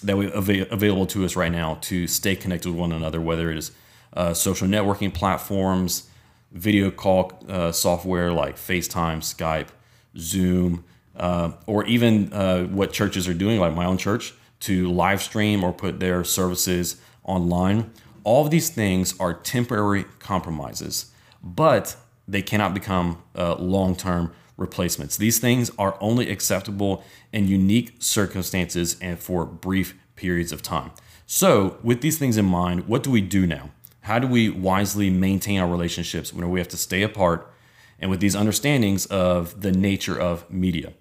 that 0.00 0.16
we 0.16 0.30
avail- 0.32 0.66
available 0.70 1.06
to 1.06 1.24
us 1.24 1.36
right 1.36 1.52
now 1.52 1.78
to 1.82 2.06
stay 2.06 2.36
connected 2.36 2.68
with 2.70 2.78
one 2.78 2.92
another, 2.92 3.20
whether 3.20 3.50
it 3.50 3.58
is 3.58 3.72
uh, 4.12 4.34
social 4.34 4.66
networking 4.66 5.12
platforms, 5.12 6.08
video 6.52 6.90
call 6.90 7.32
uh, 7.48 7.72
software 7.72 8.32
like 8.32 8.56
FaceTime, 8.56 9.18
Skype, 9.18 9.68
Zoom, 10.16 10.84
uh, 11.16 11.52
or 11.66 11.84
even 11.86 12.32
uh, 12.32 12.64
what 12.64 12.92
churches 12.92 13.28
are 13.28 13.34
doing, 13.34 13.60
like 13.60 13.74
my 13.74 13.84
own 13.84 13.98
church, 13.98 14.34
to 14.60 14.90
live 14.90 15.22
stream 15.22 15.62
or 15.64 15.72
put 15.72 16.00
their 16.00 16.24
services 16.24 17.00
online. 17.24 17.90
All 18.24 18.44
of 18.44 18.50
these 18.50 18.68
things 18.68 19.18
are 19.18 19.34
temporary 19.34 20.04
compromises, 20.18 21.12
but 21.42 21.96
they 22.28 22.42
cannot 22.42 22.74
become 22.74 23.22
uh, 23.36 23.56
long 23.56 23.96
term 23.96 24.32
replacements. 24.60 25.16
These 25.16 25.40
things 25.40 25.70
are 25.78 25.96
only 26.00 26.30
acceptable 26.30 27.02
in 27.32 27.48
unique 27.48 27.94
circumstances 27.98 28.96
and 29.00 29.18
for 29.18 29.44
brief 29.44 29.98
periods 30.14 30.52
of 30.52 30.62
time. 30.62 30.92
So, 31.26 31.78
with 31.82 32.02
these 32.02 32.18
things 32.18 32.36
in 32.36 32.44
mind, 32.44 32.86
what 32.86 33.02
do 33.02 33.10
we 33.10 33.20
do 33.20 33.46
now? 33.46 33.70
How 34.02 34.18
do 34.18 34.26
we 34.26 34.48
wisely 34.48 35.10
maintain 35.10 35.60
our 35.60 35.68
relationships 35.68 36.32
when 36.32 36.48
we 36.50 36.60
have 36.60 36.68
to 36.68 36.76
stay 36.76 37.02
apart 37.02 37.52
and 37.98 38.10
with 38.10 38.20
these 38.20 38.36
understandings 38.36 39.06
of 39.06 39.60
the 39.60 39.72
nature 39.72 40.18
of 40.18 40.48
media? 40.50 40.92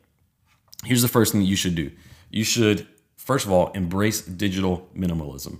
Here's 0.86 1.02
the 1.02 1.08
first 1.08 1.32
thing 1.32 1.42
that 1.42 1.48
you 1.48 1.56
should 1.56 1.76
do. 1.76 1.92
You 2.30 2.44
should, 2.44 2.88
first 3.18 3.46
of 3.46 3.52
all, 3.52 3.72
embrace 3.72 4.22
digital 4.22 4.90
minimalism. 4.96 5.60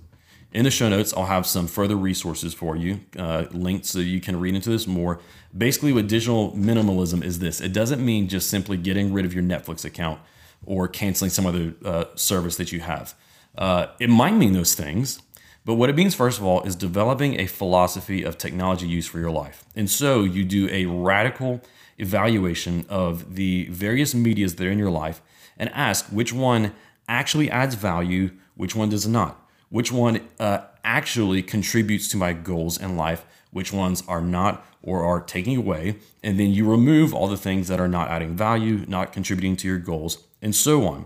In 0.52 0.64
the 0.64 0.72
show 0.72 0.90
notes, 0.90 1.14
I'll 1.16 1.26
have 1.26 1.46
some 1.46 1.68
further 1.68 1.96
resources 1.96 2.56
for 2.56 2.76
you, 2.76 3.02
uh, 3.18 3.46
linked 3.52 3.86
so 3.86 4.00
you 4.00 4.20
can 4.20 4.40
read 4.40 4.56
into 4.56 4.72
this 4.72 4.88
more. 4.88 5.20
Basically, 5.56 5.94
what 5.94 6.08
digital 6.08 6.52
minimalism 6.54 7.24
is 7.24 7.38
this 7.38 7.62
it 7.62 7.72
doesn't 7.72 8.04
mean 8.04 8.28
just 8.28 8.50
simply 8.50 8.76
getting 8.76 9.14
rid 9.14 9.26
of 9.26 9.34
your 9.34 9.44
Netflix 9.44 9.86
account 9.86 10.20
or 10.66 10.88
canceling 10.88 11.30
some 11.30 11.46
other 11.46 11.74
uh, 11.86 12.06
service 12.16 12.56
that 12.58 12.72
you 12.72 12.80
have. 12.80 13.14
Uh, 13.58 13.88
it 14.00 14.10
might 14.10 14.34
mean 14.34 14.54
those 14.54 14.74
things, 14.74 15.22
but 15.66 15.76
what 15.76 15.90
it 15.90 15.96
means, 15.96 16.16
first 16.16 16.40
of 16.40 16.46
all, 16.46 16.64
is 16.64 16.76
developing 16.76 17.40
a 17.40 17.46
philosophy 17.46 18.24
of 18.24 18.38
technology 18.38 18.88
use 18.88 19.06
for 19.06 19.20
your 19.20 19.32
life. 19.32 19.64
And 19.76 19.90
so 19.90 20.24
you 20.24 20.44
do 20.44 20.68
a 20.72 20.86
radical 20.86 21.62
evaluation 22.00 22.86
of 22.90 23.36
the 23.36 23.68
various 23.70 24.16
medias 24.16 24.56
that 24.56 24.66
are 24.66 24.72
in 24.72 24.80
your 24.80 24.90
life 24.90 25.22
and 25.58 25.70
ask 25.74 26.08
which 26.08 26.34
one 26.34 26.74
actually 27.08 27.52
adds 27.52 27.76
value, 27.76 28.32
which 28.56 28.76
one 28.76 28.90
does 28.90 29.08
not, 29.08 29.39
which 29.70 29.92
one 29.92 30.22
uh, 30.40 30.60
actually 30.84 31.42
contributes 31.42 32.08
to 32.10 32.18
my 32.18 32.34
goals 32.34 32.80
in 32.80 32.98
life, 32.98 33.26
which 33.52 33.72
ones 33.72 34.04
are 34.08 34.22
not 34.22 34.66
or 34.82 35.04
are 35.04 35.22
taking 35.22 35.58
away. 35.58 35.98
And 36.24 36.40
then 36.40 36.52
you 36.52 36.70
remove 36.70 37.14
all 37.14 37.28
the 37.28 37.38
things 37.38 37.68
that 37.68 37.80
are 37.80 37.88
not 37.88 38.10
adding 38.10 38.36
value, 38.36 38.86
not 38.88 39.14
contributing 39.14 39.56
to 39.58 39.68
your 39.68 39.78
goals, 39.78 40.24
and 40.42 40.56
so 40.56 40.86
on. 40.86 41.06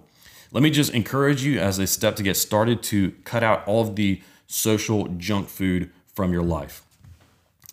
Let 0.51 0.61
me 0.61 0.69
just 0.69 0.93
encourage 0.93 1.43
you 1.43 1.59
as 1.59 1.79
a 1.79 1.87
step 1.87 2.15
to 2.17 2.23
get 2.23 2.37
started 2.37 2.83
to 2.83 3.11
cut 3.23 3.43
out 3.43 3.67
all 3.67 3.81
of 3.81 3.95
the 3.95 4.21
social 4.45 5.07
junk 5.07 5.49
food 5.49 5.89
from 6.13 6.31
your 6.31 6.43
life. 6.43 6.83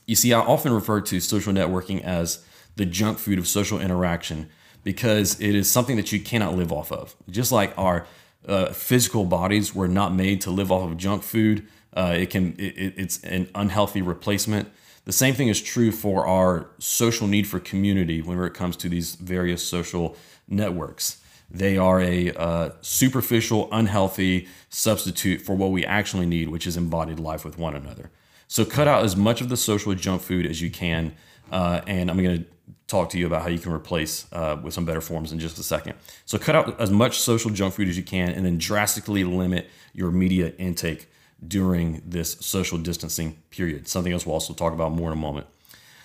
You 0.06 0.16
see, 0.16 0.32
I 0.32 0.40
often 0.40 0.73
refer 0.73 1.02
to 1.02 1.20
social 1.20 1.52
networking 1.52 2.02
as 2.02 2.44
the 2.76 2.87
junk 2.87 3.18
food 3.18 3.38
of 3.38 3.47
social 3.47 3.78
interaction 3.78 4.49
because 4.82 5.38
it 5.40 5.54
is 5.54 5.70
something 5.70 5.97
that 5.97 6.11
you 6.11 6.20
cannot 6.20 6.56
live 6.56 6.73
off 6.73 6.90
of. 6.90 7.14
Just 7.28 7.52
like 7.52 7.76
our 7.76 8.06
uh, 8.47 8.73
physical 8.73 9.25
bodies 9.25 9.75
were 9.75 9.88
not 9.88 10.14
made 10.14 10.40
to 10.42 10.50
live 10.50 10.73
off 10.73 10.90
of 10.90 10.97
junk 10.97 11.23
food, 11.23 11.66
uh, 11.94 12.14
it 12.16 12.30
can 12.30 12.54
it, 12.59 12.94
it's 12.97 13.23
an 13.25 13.49
unhealthy 13.54 14.02
replacement. 14.02 14.68
The 15.04 15.12
same 15.12 15.35
thing 15.35 15.49
is 15.49 15.61
true 15.61 15.90
for 15.92 16.26
our 16.26 16.70
social 16.78 17.26
need 17.26 17.47
for 17.47 17.59
community 17.59 18.23
whenever 18.23 18.47
it 18.47 18.54
comes 18.54 18.76
to 18.78 18.88
these 18.88 19.14
various 19.14 19.66
social 19.66 20.16
networks. 20.47 21.20
They 21.50 21.76
are 21.76 22.00
a 22.00 22.32
uh, 22.32 22.70
superficial, 22.80 23.68
unhealthy 23.73 24.47
substitute 24.68 25.42
for 25.42 25.56
what 25.56 25.73
we 25.73 25.85
actually 25.85 26.26
need, 26.26 26.49
which 26.49 26.66
is 26.66 26.76
embodied 26.76 27.18
life 27.18 27.44
with 27.44 27.59
one 27.59 27.75
another. 27.75 28.11
So 28.47 28.64
cut 28.64 28.87
out 28.87 29.04
as 29.04 29.16
much 29.16 29.40
of 29.40 29.49
the 29.49 29.56
social 29.56 29.94
junk 29.94 30.23
food 30.23 30.47
as 30.47 30.62
you 30.62 30.70
can. 30.70 31.14
Uh, 31.50 31.80
and 31.87 32.11
I'm 32.11 32.23
going 32.23 32.38
to 32.38 32.47
talk 32.90 33.11
to 33.11 33.18
you 33.18 33.26
about 33.26 33.42
how 33.42 33.49
you 33.49 33.59
can 33.59 33.73
replace 33.73 34.26
uh, 34.32 34.56
with 34.62 34.75
some 34.75 34.85
better 34.85 35.00
forms 35.00 35.32
in 35.32 35.38
just 35.38 35.59
a 35.59 35.62
second. 35.62 35.94
So 36.26 36.38
cut 36.38 36.54
out 36.54 36.80
as 36.80 36.90
much 36.90 37.18
social 37.18 37.50
junk 37.50 37.75
food 37.75 37.88
as 37.88 37.97
you 37.97 38.02
can 38.02 38.30
and 38.30 38.44
then 38.44 38.59
drastically 38.59 39.25
limit 39.25 39.70
your 39.94 40.11
media 40.11 40.52
intake 40.59 41.09
during 41.47 42.02
this 42.04 42.32
social 42.40 42.78
distancing 42.78 43.38
period. 43.50 43.88
Something 43.88 44.12
else 44.12 44.26
we'll 44.26 44.35
also 44.35 44.52
talk 44.52 44.73
about 44.73 44.92
more 44.92 45.11
in 45.11 45.16
a 45.16 45.20
moment. 45.20 45.47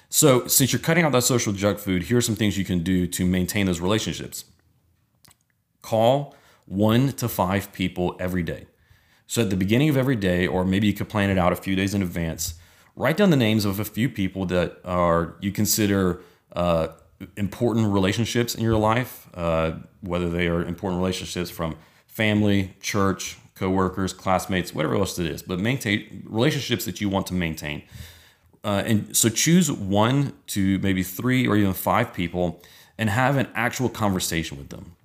So, 0.10 0.48
since 0.48 0.72
you're 0.72 0.80
cutting 0.80 1.04
out 1.04 1.12
that 1.12 1.24
social 1.24 1.52
junk 1.52 1.80
food, 1.80 2.04
here 2.04 2.18
are 2.18 2.22
some 2.22 2.36
things 2.36 2.58
you 2.58 2.64
can 2.64 2.84
do 2.84 3.08
to 3.08 3.26
maintain 3.26 3.66
those 3.66 3.82
relationships. 3.82 4.46
Call 5.82 6.36
one 6.66 7.12
to 7.14 7.28
five 7.28 7.74
people 7.74 8.16
every 8.20 8.44
day. 8.44 8.68
So, 9.28 9.42
at 9.42 9.50
the 9.50 9.58
beginning 9.58 9.90
of 9.90 9.98
every 9.98 10.16
day, 10.16 10.48
or 10.48 10.64
maybe 10.64 10.88
you 10.88 10.94
could 10.94 11.10
plan 11.10 11.30
it 11.32 11.38
out 11.38 11.52
a 11.52 11.56
few 11.56 11.76
days 11.76 11.94
in 11.94 12.02
advance, 12.02 12.54
write 12.96 13.18
down 13.18 13.30
the 13.30 13.36
names 13.36 13.66
of 13.66 13.80
a 13.80 13.86
few 13.86 14.08
people 14.08 14.46
that 14.46 14.80
are 14.86 15.36
you 15.42 15.52
consider 15.52 16.22
uh, 16.56 16.88
important 17.38 17.92
relationships 17.92 18.56
in 18.56 18.64
your 18.64 18.78
life, 18.78 19.28
uh, 19.34 19.74
whether 20.02 20.30
they 20.30 20.48
are 20.48 20.64
important 20.64 21.00
relationships 21.00 21.50
from 21.50 21.76
family, 22.08 22.76
church, 22.82 23.38
coworkers, 23.56 24.14
classmates, 24.14 24.74
whatever 24.74 24.96
else 24.96 25.18
it 25.18 25.26
is, 25.26 25.42
but 25.42 25.60
maintain 25.60 26.24
relationships 26.26 26.86
that 26.86 27.00
you 27.00 27.10
want 27.10 27.28
to 27.28 27.34
maintain. 27.34 27.84
Uh, 28.64 28.84
and 28.86 29.16
so 29.16 29.30
choose 29.30 29.72
one 29.72 30.34
to 30.48 30.80
maybe 30.80 31.04
three 31.04 31.48
or 31.48 31.56
even 31.56 31.74
five 31.74 32.14
people 32.14 32.62
and 32.98 33.10
have 33.10 33.38
an 33.38 33.48
actual 33.54 33.90
conversation 33.90 34.58
with 34.58 34.70
them. 34.70 34.96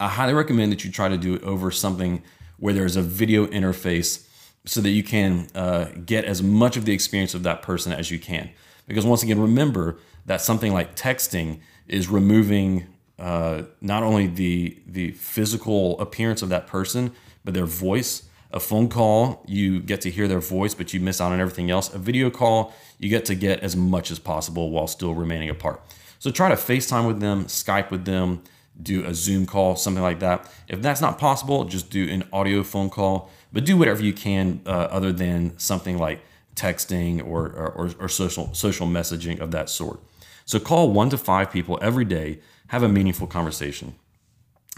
I 0.00 0.08
highly 0.08 0.34
recommend 0.34 0.72
that 0.72 0.84
you 0.84 0.90
try 0.90 1.08
to 1.08 1.16
do 1.16 1.34
it 1.34 1.42
over 1.42 1.70
something 1.70 2.22
where 2.58 2.74
there's 2.74 2.96
a 2.96 3.02
video 3.02 3.46
interface 3.46 4.26
so 4.66 4.80
that 4.80 4.90
you 4.90 5.02
can 5.02 5.48
uh, 5.54 5.86
get 6.04 6.24
as 6.24 6.42
much 6.42 6.76
of 6.76 6.84
the 6.84 6.92
experience 6.92 7.34
of 7.34 7.42
that 7.44 7.62
person 7.62 7.92
as 7.92 8.10
you 8.10 8.18
can. 8.18 8.50
Because 8.86 9.06
once 9.06 9.22
again, 9.22 9.40
remember 9.40 9.98
that 10.26 10.40
something 10.40 10.72
like 10.72 10.96
texting 10.96 11.60
is 11.86 12.08
removing 12.08 12.86
uh, 13.18 13.62
not 13.80 14.02
only 14.02 14.26
the 14.26 14.78
the 14.86 15.12
physical 15.12 15.98
appearance 16.00 16.42
of 16.42 16.48
that 16.48 16.66
person, 16.66 17.12
but 17.44 17.54
their 17.54 17.66
voice. 17.66 18.24
A 18.50 18.60
phone 18.60 18.88
call, 18.88 19.42
you 19.48 19.80
get 19.80 20.00
to 20.02 20.10
hear 20.10 20.28
their 20.28 20.40
voice, 20.40 20.74
but 20.74 20.94
you 20.94 21.00
miss 21.00 21.20
out 21.20 21.32
on 21.32 21.40
everything 21.40 21.72
else. 21.72 21.92
A 21.92 21.98
video 21.98 22.30
call, 22.30 22.72
you 22.98 23.08
get 23.08 23.24
to 23.24 23.34
get 23.34 23.60
as 23.60 23.74
much 23.74 24.12
as 24.12 24.20
possible 24.20 24.70
while 24.70 24.86
still 24.86 25.12
remaining 25.12 25.50
apart. 25.50 25.82
So 26.20 26.30
try 26.30 26.48
to 26.48 26.54
FaceTime 26.54 27.06
with 27.08 27.18
them, 27.18 27.46
Skype 27.46 27.90
with 27.90 28.04
them, 28.04 28.44
do 28.80 29.04
a 29.04 29.12
Zoom 29.12 29.44
call, 29.44 29.74
something 29.74 30.02
like 30.02 30.20
that. 30.20 30.48
If 30.68 30.82
that's 30.82 31.00
not 31.00 31.18
possible, 31.18 31.64
just 31.64 31.90
do 31.90 32.08
an 32.08 32.28
audio 32.32 32.62
phone 32.62 32.90
call, 32.90 33.28
but 33.52 33.64
do 33.64 33.76
whatever 33.76 34.02
you 34.04 34.12
can 34.12 34.60
uh, 34.66 34.70
other 34.70 35.12
than 35.12 35.58
something 35.58 35.98
like 35.98 36.20
texting 36.54 37.26
or, 37.26 37.46
or, 37.48 37.90
or 37.98 38.08
social, 38.08 38.54
social 38.54 38.86
messaging 38.86 39.40
of 39.40 39.50
that 39.50 39.68
sort. 39.68 40.00
So 40.44 40.60
call 40.60 40.90
one 40.90 41.10
to 41.10 41.18
five 41.18 41.50
people 41.50 41.78
every 41.80 42.04
day, 42.04 42.40
have 42.68 42.82
a 42.82 42.88
meaningful 42.88 43.26
conversation. 43.26 43.94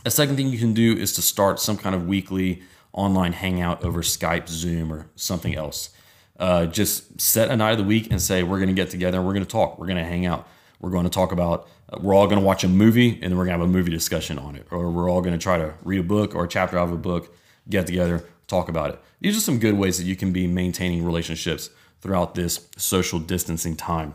A 0.04 0.10
second 0.10 0.36
thing 0.36 0.48
you 0.48 0.58
can 0.58 0.74
do 0.74 0.96
is 0.96 1.12
to 1.14 1.22
start 1.22 1.58
some 1.58 1.76
kind 1.76 1.94
of 1.94 2.06
weekly 2.06 2.62
online 2.92 3.32
hangout 3.32 3.84
over 3.84 4.02
Skype, 4.02 4.48
Zoom, 4.48 4.92
or 4.92 5.10
something 5.16 5.54
else. 5.54 5.90
Uh, 6.38 6.66
just 6.66 7.20
set 7.20 7.50
a 7.50 7.56
night 7.56 7.72
of 7.72 7.78
the 7.78 7.84
week 7.84 8.10
and 8.10 8.20
say, 8.20 8.42
we're 8.42 8.58
going 8.58 8.68
to 8.68 8.74
get 8.74 8.90
together 8.90 9.18
and 9.18 9.26
we're 9.26 9.32
going 9.32 9.44
to 9.44 9.50
talk. 9.50 9.78
We're 9.78 9.86
going 9.86 9.98
to 9.98 10.04
hang 10.04 10.26
out. 10.26 10.46
We're 10.80 10.90
going 10.90 11.04
to 11.04 11.10
talk 11.10 11.32
about, 11.32 11.68
uh, 11.90 11.98
we're 12.00 12.14
all 12.14 12.26
going 12.26 12.38
to 12.38 12.44
watch 12.44 12.62
a 12.62 12.68
movie 12.68 13.14
and 13.14 13.22
then 13.22 13.36
we're 13.36 13.46
going 13.46 13.58
to 13.58 13.60
have 13.60 13.68
a 13.68 13.72
movie 13.72 13.90
discussion 13.90 14.38
on 14.38 14.54
it. 14.54 14.66
Or 14.70 14.90
we're 14.90 15.10
all 15.10 15.22
going 15.22 15.36
to 15.36 15.42
try 15.42 15.56
to 15.56 15.74
read 15.82 16.00
a 16.00 16.04
book 16.04 16.34
or 16.34 16.44
a 16.44 16.48
chapter 16.48 16.78
out 16.78 16.88
of 16.88 16.92
a 16.92 16.98
book, 16.98 17.34
get 17.68 17.86
together, 17.86 18.24
talk 18.46 18.68
about 18.68 18.90
it. 18.90 19.00
These 19.20 19.36
are 19.36 19.40
some 19.40 19.58
good 19.58 19.74
ways 19.74 19.98
that 19.98 20.04
you 20.04 20.14
can 20.14 20.32
be 20.32 20.46
maintaining 20.46 21.04
relationships 21.04 21.70
throughout 22.00 22.34
this 22.34 22.68
social 22.76 23.18
distancing 23.18 23.74
time. 23.74 24.14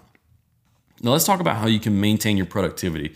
Now, 1.02 1.12
let's 1.12 1.26
talk 1.26 1.40
about 1.40 1.58
how 1.58 1.68
you 1.68 1.80
can 1.80 2.00
maintain 2.00 2.38
your 2.38 2.46
productivity. 2.46 3.16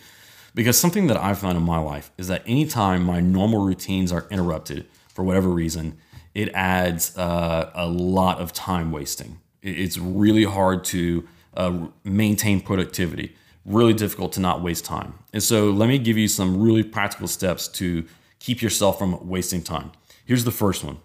Because 0.55 0.79
something 0.79 1.07
that 1.07 1.17
I've 1.17 1.37
found 1.37 1.57
in 1.57 1.63
my 1.63 1.79
life 1.79 2.11
is 2.17 2.27
that 2.29 2.41
anytime 2.47 3.03
my 3.03 3.19
normal 3.19 3.65
routines 3.65 4.11
are 4.11 4.25
interrupted 4.31 4.87
for 5.09 5.23
whatever 5.23 5.49
reason, 5.49 5.97
it 6.33 6.49
adds 6.53 7.15
uh, 7.17 7.71
a 7.75 7.85
lot 7.85 8.39
of 8.39 8.53
time 8.53 8.91
wasting. 8.91 9.39
It's 9.61 9.97
really 9.97 10.45
hard 10.45 10.83
to 10.85 11.27
uh, 11.55 11.87
maintain 12.03 12.61
productivity, 12.61 13.35
really 13.65 13.93
difficult 13.93 14.31
to 14.33 14.39
not 14.39 14.61
waste 14.61 14.85
time. 14.85 15.15
And 15.33 15.43
so, 15.43 15.69
let 15.71 15.89
me 15.89 15.97
give 15.99 16.17
you 16.17 16.27
some 16.27 16.61
really 16.61 16.83
practical 16.83 17.27
steps 17.27 17.67
to 17.69 18.05
keep 18.39 18.61
yourself 18.61 18.97
from 18.97 19.27
wasting 19.27 19.61
time. 19.61 19.91
Here's 20.25 20.43
the 20.43 20.51
first 20.51 20.83
one 20.83 20.97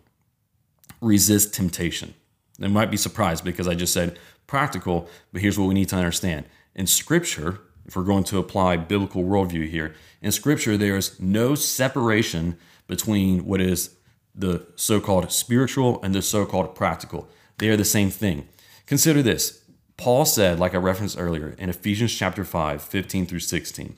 resist 1.00 1.54
temptation. 1.54 2.14
They 2.58 2.68
might 2.68 2.90
be 2.90 2.96
surprised 2.96 3.42
because 3.42 3.66
I 3.66 3.74
just 3.74 3.92
said 3.92 4.18
practical, 4.46 5.08
but 5.32 5.40
here's 5.40 5.58
what 5.58 5.66
we 5.66 5.74
need 5.74 5.88
to 5.88 5.96
understand. 5.96 6.44
In 6.74 6.86
scripture, 6.86 7.60
if 7.90 7.96
we're 7.96 8.04
going 8.04 8.24
to 8.24 8.38
apply 8.38 8.76
biblical 8.76 9.24
worldview 9.24 9.68
here, 9.68 9.94
in 10.22 10.30
Scripture, 10.30 10.76
there 10.76 10.96
is 10.96 11.18
no 11.18 11.56
separation 11.56 12.56
between 12.86 13.44
what 13.44 13.60
is 13.60 13.96
the 14.32 14.66
so 14.76 15.00
called 15.00 15.32
spiritual 15.32 16.00
and 16.02 16.14
the 16.14 16.22
so 16.22 16.46
called 16.46 16.74
practical. 16.74 17.28
They 17.58 17.68
are 17.68 17.76
the 17.76 17.84
same 17.84 18.10
thing. 18.10 18.48
Consider 18.86 19.22
this. 19.22 19.64
Paul 19.96 20.24
said, 20.24 20.60
like 20.60 20.72
I 20.72 20.78
referenced 20.78 21.18
earlier, 21.18 21.56
in 21.58 21.68
Ephesians 21.68 22.14
chapter 22.14 22.44
5, 22.44 22.80
15 22.80 23.26
through 23.26 23.40
16, 23.40 23.96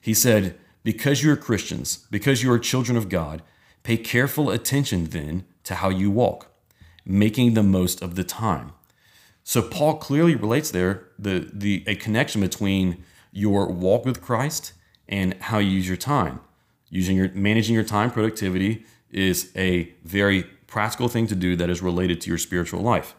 he 0.00 0.14
said, 0.14 0.56
Because 0.82 1.22
you 1.22 1.32
are 1.32 1.36
Christians, 1.36 2.06
because 2.10 2.42
you 2.42 2.52
are 2.52 2.58
children 2.58 2.96
of 2.96 3.08
God, 3.08 3.42
pay 3.82 3.96
careful 3.96 4.50
attention 4.50 5.06
then 5.06 5.44
to 5.64 5.74
how 5.74 5.88
you 5.88 6.10
walk, 6.10 6.52
making 7.04 7.54
the 7.54 7.62
most 7.62 8.00
of 8.00 8.14
the 8.14 8.24
time. 8.24 8.72
So 9.44 9.60
Paul 9.60 9.98
clearly 9.98 10.34
relates 10.34 10.70
there 10.70 11.04
the, 11.18 11.48
the 11.52 11.84
a 11.86 11.94
connection 11.94 12.40
between 12.40 13.04
your 13.30 13.68
walk 13.68 14.04
with 14.04 14.22
Christ 14.22 14.72
and 15.06 15.34
how 15.34 15.58
you 15.58 15.70
use 15.70 15.86
your 15.86 15.98
time. 15.98 16.40
Using 16.88 17.16
your 17.16 17.30
managing 17.34 17.74
your 17.74 17.84
time 17.84 18.10
productivity 18.10 18.84
is 19.10 19.52
a 19.54 19.92
very 20.02 20.44
practical 20.66 21.08
thing 21.08 21.26
to 21.26 21.34
do 21.34 21.56
that 21.56 21.68
is 21.68 21.82
related 21.82 22.20
to 22.22 22.30
your 22.30 22.38
spiritual 22.38 22.80
life. 22.80 23.14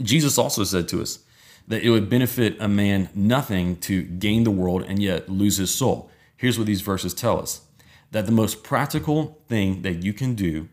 Jesus 0.00 0.36
also 0.38 0.64
said 0.64 0.86
to 0.88 1.00
us 1.00 1.20
that 1.66 1.82
it 1.82 1.90
would 1.90 2.10
benefit 2.10 2.56
a 2.60 2.68
man 2.68 3.08
nothing 3.14 3.76
to 3.76 4.02
gain 4.02 4.44
the 4.44 4.50
world 4.50 4.84
and 4.86 5.00
yet 5.00 5.28
lose 5.28 5.56
his 5.56 5.74
soul. 5.74 6.10
Here's 6.36 6.58
what 6.58 6.66
these 6.66 6.82
verses 6.82 7.14
tell 7.14 7.40
us 7.40 7.62
that 8.10 8.26
the 8.26 8.32
most 8.32 8.62
practical 8.62 9.38
thing 9.48 9.82
that 9.82 10.02
you 10.02 10.12
can 10.12 10.34
do 10.34 10.68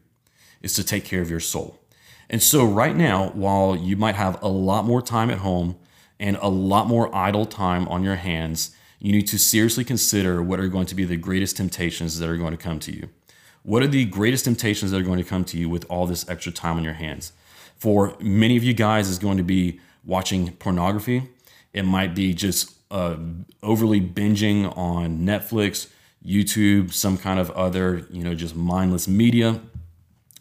is 0.61 0.73
to 0.73 0.83
take 0.83 1.05
care 1.05 1.21
of 1.21 1.29
your 1.29 1.39
soul. 1.39 1.78
And 2.29 2.43
so, 2.43 2.65
right 2.65 2.95
now, 2.95 3.29
while 3.29 3.75
you 3.75 3.95
might 3.95 4.15
have 4.15 4.41
a 4.43 4.47
lot 4.47 4.85
more 4.85 5.01
time 5.01 5.29
at 5.29 5.39
home, 5.39 5.77
and 6.19 6.37
a 6.41 6.49
lot 6.49 6.87
more 6.87 7.13
idle 7.15 7.45
time 7.45 7.87
on 7.87 8.03
your 8.03 8.15
hands, 8.15 8.75
you 8.99 9.11
need 9.11 9.27
to 9.27 9.39
seriously 9.39 9.85
consider 9.85 10.43
what 10.43 10.59
are 10.59 10.67
going 10.67 10.85
to 10.85 10.95
be 10.95 11.05
the 11.05 11.15
greatest 11.15 11.57
temptations 11.57 12.19
that 12.19 12.29
are 12.29 12.37
going 12.37 12.51
to 12.51 12.57
come 12.57 12.79
to 12.79 12.91
you. 12.91 13.09
What 13.63 13.81
are 13.83 13.87
the 13.87 14.05
greatest 14.05 14.45
temptations 14.45 14.91
that 14.91 14.99
are 14.99 15.03
going 15.03 15.19
to 15.19 15.29
come 15.29 15.45
to 15.45 15.57
you 15.57 15.69
with 15.69 15.85
all 15.89 16.05
this 16.05 16.27
extra 16.27 16.51
time 16.51 16.77
on 16.77 16.83
your 16.83 16.93
hands? 16.93 17.31
For 17.77 18.15
many 18.19 18.57
of 18.57 18.63
you 18.63 18.73
guys, 18.73 19.07
is 19.07 19.19
going 19.19 19.37
to 19.37 19.43
be 19.43 19.79
watching 20.03 20.51
pornography. 20.53 21.29
It 21.71 21.83
might 21.83 22.13
be 22.13 22.33
just 22.33 22.75
uh, 22.91 23.15
overly 23.63 24.01
binging 24.01 24.75
on 24.77 25.19
Netflix, 25.19 25.89
YouTube, 26.25 26.91
some 26.91 27.17
kind 27.17 27.39
of 27.39 27.51
other, 27.51 28.05
you 28.09 28.23
know, 28.23 28.35
just 28.35 28.55
mindless 28.55 29.07
media. 29.07 29.61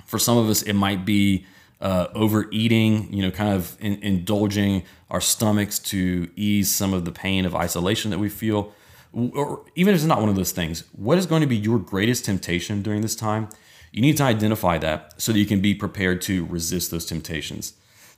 For 0.06 0.18
some 0.18 0.36
of 0.38 0.48
us, 0.48 0.62
it 0.62 0.72
might 0.72 1.04
be 1.04 1.46
uh, 1.80 2.08
overeating, 2.14 3.12
you 3.12 3.22
know, 3.22 3.30
kind 3.30 3.54
of 3.54 3.76
in, 3.80 3.94
indulging 4.02 4.82
our 5.10 5.20
stomachs 5.20 5.78
to 5.78 6.28
ease 6.36 6.70
some 6.70 6.92
of 6.92 7.04
the 7.04 7.12
pain 7.12 7.44
of 7.44 7.54
isolation 7.54 8.10
that 8.10 8.18
we 8.18 8.28
feel. 8.28 8.72
Or 9.12 9.64
even 9.74 9.94
if 9.94 10.00
it's 10.00 10.06
not 10.06 10.20
one 10.20 10.28
of 10.28 10.36
those 10.36 10.52
things, 10.52 10.84
what 10.92 11.18
is 11.18 11.26
going 11.26 11.40
to 11.40 11.46
be 11.46 11.56
your 11.56 11.78
greatest 11.78 12.24
temptation 12.24 12.82
during 12.82 13.00
this 13.00 13.16
time? 13.16 13.48
You 13.92 14.02
need 14.02 14.16
to 14.18 14.22
identify 14.24 14.76
that 14.78 15.20
so 15.20 15.32
that 15.32 15.38
you 15.38 15.46
can 15.46 15.60
be 15.60 15.74
prepared 15.74 16.20
to 16.22 16.44
resist 16.46 16.90
those 16.90 17.06
temptations. 17.06 17.74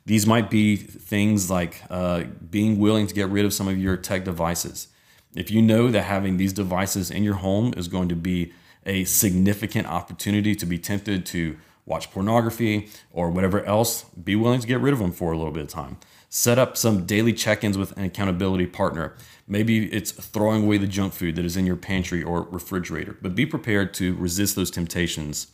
These 0.06 0.26
might 0.26 0.50
be 0.50 0.76
things 0.76 1.50
like 1.50 1.82
uh, 1.90 2.24
being 2.50 2.78
willing 2.78 3.06
to 3.06 3.14
get 3.14 3.28
rid 3.28 3.44
of 3.44 3.52
some 3.52 3.68
of 3.68 3.78
your 3.78 3.96
tech 3.96 4.24
devices. 4.24 4.88
If 5.36 5.50
you 5.50 5.62
know 5.62 5.90
that 5.90 6.02
having 6.02 6.38
these 6.38 6.52
devices 6.52 7.10
in 7.10 7.22
your 7.22 7.34
home 7.34 7.72
is 7.76 7.86
going 7.86 8.08
to 8.08 8.16
be 8.16 8.52
a 8.84 9.04
significant 9.04 9.86
opportunity 9.86 10.54
to 10.56 10.66
be 10.66 10.78
tempted 10.78 11.24
to 11.26 11.56
watch 11.90 12.10
pornography 12.10 12.88
or 13.10 13.30
whatever 13.30 13.62
else, 13.64 14.04
be 14.04 14.36
willing 14.36 14.60
to 14.60 14.66
get 14.66 14.80
rid 14.80 14.94
of 14.94 15.00
them 15.00 15.12
for 15.12 15.32
a 15.32 15.36
little 15.36 15.52
bit 15.52 15.64
of 15.64 15.68
time. 15.68 15.98
Set 16.30 16.58
up 16.58 16.76
some 16.76 17.04
daily 17.04 17.32
check 17.32 17.64
ins 17.64 17.76
with 17.76 17.94
an 17.98 18.04
accountability 18.04 18.66
partner. 18.66 19.16
Maybe 19.48 19.92
it's 19.92 20.12
throwing 20.12 20.64
away 20.64 20.78
the 20.78 20.86
junk 20.86 21.12
food 21.12 21.34
that 21.34 21.44
is 21.44 21.56
in 21.56 21.66
your 21.66 21.76
pantry 21.76 22.22
or 22.22 22.42
refrigerator, 22.42 23.18
but 23.20 23.34
be 23.34 23.44
prepared 23.44 23.92
to 23.94 24.14
resist 24.14 24.54
those 24.54 24.70
temptations 24.70 25.48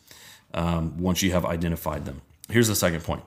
um, 0.53 0.99
once 0.99 1.23
you 1.23 1.33
have 1.33 1.47
identified 1.47 2.05
them. 2.05 2.21
Here's 2.51 2.69
the 2.69 2.77
second 2.77 3.03
point 3.03 3.25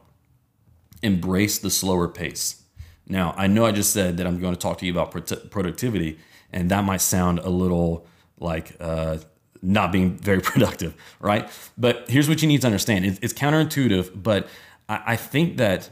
embrace 1.02 1.58
the 1.58 1.70
slower 1.70 2.08
pace. 2.08 2.62
Now, 3.08 3.34
I 3.36 3.48
know 3.48 3.66
I 3.66 3.72
just 3.72 3.92
said 3.92 4.18
that 4.18 4.28
I'm 4.28 4.40
going 4.40 4.54
to 4.54 4.60
talk 4.60 4.78
to 4.80 4.86
you 4.86 4.92
about 4.92 5.12
productivity, 5.50 6.20
and 6.54 6.70
that 6.70 6.84
might 6.84 7.02
sound 7.02 7.40
a 7.40 7.50
little 7.50 8.06
like 8.38 8.76
uh, 8.80 9.18
not 9.62 9.92
being 9.92 10.18
very 10.18 10.42
productive, 10.52 10.96
right? 11.20 11.50
But 11.78 12.10
here's 12.10 12.30
what 12.30 12.42
you 12.42 12.48
need 12.48 12.62
to 12.62 12.68
understand 12.68 13.06
it's, 13.06 13.20
it's 13.22 13.34
counterintuitive, 13.34 14.22
but 14.22 14.48
I, 14.88 15.02
I 15.08 15.16
think 15.16 15.58
that 15.58 15.90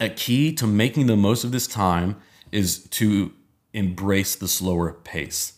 a 0.00 0.08
key 0.08 0.52
to 0.54 0.66
making 0.66 1.06
the 1.06 1.16
most 1.16 1.44
of 1.44 1.52
this 1.52 1.66
time 1.66 2.16
is 2.52 2.84
to 2.88 3.32
embrace 3.72 4.34
the 4.34 4.48
slower 4.48 4.92
pace. 4.92 5.54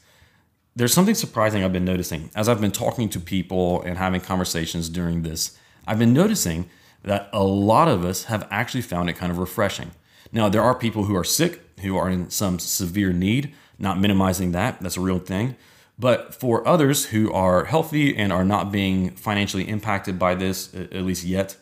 There's 0.76 0.92
something 0.92 1.14
surprising 1.14 1.64
I've 1.64 1.72
been 1.72 1.84
noticing 1.84 2.30
as 2.34 2.48
I've 2.48 2.60
been 2.60 2.72
talking 2.72 3.08
to 3.10 3.20
people 3.20 3.82
and 3.82 3.98
having 3.98 4.20
conversations 4.20 4.88
during 4.88 5.22
this. 5.22 5.58
I've 5.86 5.98
been 5.98 6.12
noticing 6.12 6.68
that 7.02 7.30
a 7.32 7.42
lot 7.42 7.88
of 7.88 8.04
us 8.04 8.24
have 8.24 8.46
actually 8.50 8.82
found 8.82 9.08
it 9.08 9.14
kind 9.14 9.32
of 9.32 9.38
refreshing. 9.38 9.92
Now, 10.30 10.48
there 10.48 10.62
are 10.62 10.74
people 10.74 11.04
who 11.04 11.16
are 11.16 11.24
sick, 11.24 11.62
who 11.80 11.96
are 11.96 12.10
in 12.10 12.30
some 12.30 12.58
severe 12.58 13.12
need, 13.12 13.54
not 13.78 13.98
minimizing 13.98 14.52
that, 14.52 14.80
that's 14.80 14.96
a 14.96 15.00
real 15.00 15.18
thing. 15.18 15.56
But 15.98 16.34
for 16.34 16.66
others 16.66 17.06
who 17.06 17.32
are 17.32 17.64
healthy 17.64 18.16
and 18.16 18.32
are 18.32 18.44
not 18.44 18.70
being 18.70 19.10
financially 19.16 19.68
impacted 19.68 20.18
by 20.18 20.34
this, 20.34 20.72
at 20.74 21.02
least 21.02 21.24
yet, 21.24 21.56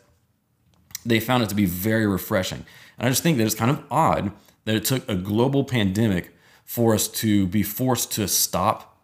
they 1.04 1.20
found 1.20 1.42
it 1.42 1.48
to 1.48 1.54
be 1.54 1.66
very 1.66 2.06
refreshing. 2.06 2.66
And 2.98 3.06
I 3.06 3.10
just 3.10 3.22
think 3.22 3.38
that 3.38 3.44
it's 3.44 3.54
kind 3.54 3.70
of 3.70 3.82
odd 3.90 4.32
that 4.64 4.76
it 4.76 4.84
took 4.84 5.08
a 5.08 5.14
global 5.14 5.64
pandemic 5.64 6.36
for 6.64 6.92
us 6.92 7.08
to 7.08 7.46
be 7.46 7.62
forced 7.62 8.12
to 8.12 8.28
stop 8.28 8.98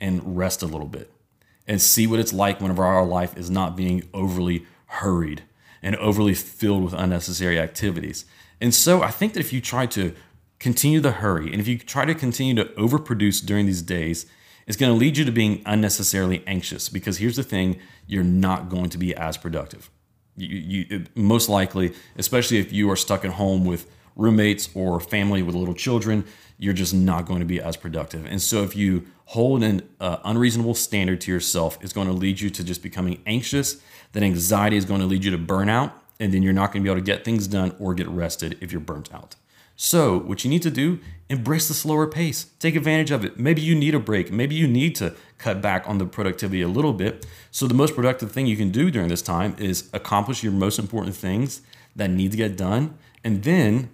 and 0.00 0.36
rest 0.38 0.62
a 0.62 0.66
little 0.66 0.86
bit 0.86 1.10
and 1.66 1.82
see 1.82 2.06
what 2.06 2.20
it's 2.20 2.32
like 2.32 2.60
whenever 2.60 2.84
our 2.84 3.04
life 3.04 3.36
is 3.36 3.50
not 3.50 3.76
being 3.76 4.08
overly 4.14 4.64
hurried 4.86 5.42
and 5.82 5.96
overly 5.96 6.34
filled 6.34 6.84
with 6.84 6.94
unnecessary 6.94 7.58
activities. 7.58 8.24
And 8.60 8.74
so 8.74 9.02
I 9.02 9.10
think 9.10 9.34
that 9.34 9.40
if 9.40 9.52
you 9.52 9.60
try 9.60 9.86
to 9.86 10.14
continue 10.58 11.00
the 11.00 11.12
hurry 11.12 11.52
and 11.52 11.60
if 11.60 11.68
you 11.68 11.78
try 11.78 12.04
to 12.04 12.14
continue 12.14 12.54
to 12.54 12.64
overproduce 12.76 13.44
during 13.44 13.66
these 13.66 13.82
days, 13.82 14.26
it's 14.68 14.76
going 14.76 14.92
to 14.92 14.98
lead 14.98 15.16
you 15.16 15.24
to 15.24 15.32
being 15.32 15.62
unnecessarily 15.64 16.44
anxious 16.46 16.90
because 16.90 17.18
here's 17.18 17.36
the 17.36 17.42
thing 17.42 17.80
you're 18.06 18.22
not 18.22 18.68
going 18.68 18.90
to 18.90 18.98
be 18.98 19.14
as 19.14 19.38
productive. 19.38 19.90
You, 20.36 20.86
you, 20.88 21.04
most 21.16 21.48
likely, 21.48 21.94
especially 22.16 22.58
if 22.58 22.70
you 22.70 22.88
are 22.90 22.96
stuck 22.96 23.24
at 23.24 23.32
home 23.32 23.64
with 23.64 23.90
roommates 24.14 24.68
or 24.74 25.00
family 25.00 25.42
with 25.42 25.54
little 25.54 25.74
children, 25.74 26.24
you're 26.58 26.74
just 26.74 26.92
not 26.92 27.24
going 27.24 27.40
to 27.40 27.46
be 27.46 27.60
as 27.60 27.76
productive. 27.76 28.26
And 28.26 28.42
so, 28.42 28.62
if 28.62 28.76
you 28.76 29.06
hold 29.26 29.62
an 29.62 29.88
uh, 30.00 30.18
unreasonable 30.24 30.74
standard 30.74 31.20
to 31.22 31.32
yourself, 31.32 31.78
it's 31.80 31.92
going 31.92 32.06
to 32.06 32.12
lead 32.12 32.40
you 32.40 32.50
to 32.50 32.62
just 32.62 32.82
becoming 32.82 33.22
anxious. 33.26 33.80
That 34.12 34.22
anxiety 34.22 34.76
is 34.76 34.84
going 34.84 35.00
to 35.00 35.06
lead 35.06 35.24
you 35.24 35.30
to 35.30 35.38
burnout, 35.38 35.92
and 36.20 36.32
then 36.32 36.42
you're 36.42 36.52
not 36.52 36.72
going 36.72 36.82
to 36.82 36.86
be 36.86 36.90
able 36.90 37.00
to 37.00 37.06
get 37.06 37.24
things 37.24 37.46
done 37.46 37.74
or 37.78 37.94
get 37.94 38.08
rested 38.08 38.58
if 38.60 38.70
you're 38.70 38.80
burnt 38.80 39.14
out. 39.14 39.36
So, 39.80 40.18
what 40.18 40.42
you 40.42 40.50
need 40.50 40.62
to 40.62 40.72
do, 40.72 40.98
embrace 41.28 41.68
the 41.68 41.72
slower 41.72 42.08
pace. 42.08 42.46
Take 42.58 42.74
advantage 42.74 43.12
of 43.12 43.24
it. 43.24 43.38
Maybe 43.38 43.62
you 43.62 43.76
need 43.76 43.94
a 43.94 44.00
break. 44.00 44.32
Maybe 44.32 44.56
you 44.56 44.66
need 44.66 44.96
to 44.96 45.14
cut 45.38 45.62
back 45.62 45.88
on 45.88 45.98
the 45.98 46.04
productivity 46.04 46.62
a 46.62 46.66
little 46.68 46.92
bit. 46.92 47.24
So, 47.52 47.68
the 47.68 47.74
most 47.74 47.94
productive 47.94 48.32
thing 48.32 48.48
you 48.48 48.56
can 48.56 48.72
do 48.72 48.90
during 48.90 49.06
this 49.06 49.22
time 49.22 49.54
is 49.56 49.88
accomplish 49.92 50.42
your 50.42 50.52
most 50.52 50.80
important 50.80 51.14
things 51.14 51.62
that 51.94 52.10
need 52.10 52.32
to 52.32 52.36
get 52.36 52.56
done 52.56 52.98
and 53.22 53.44
then 53.44 53.90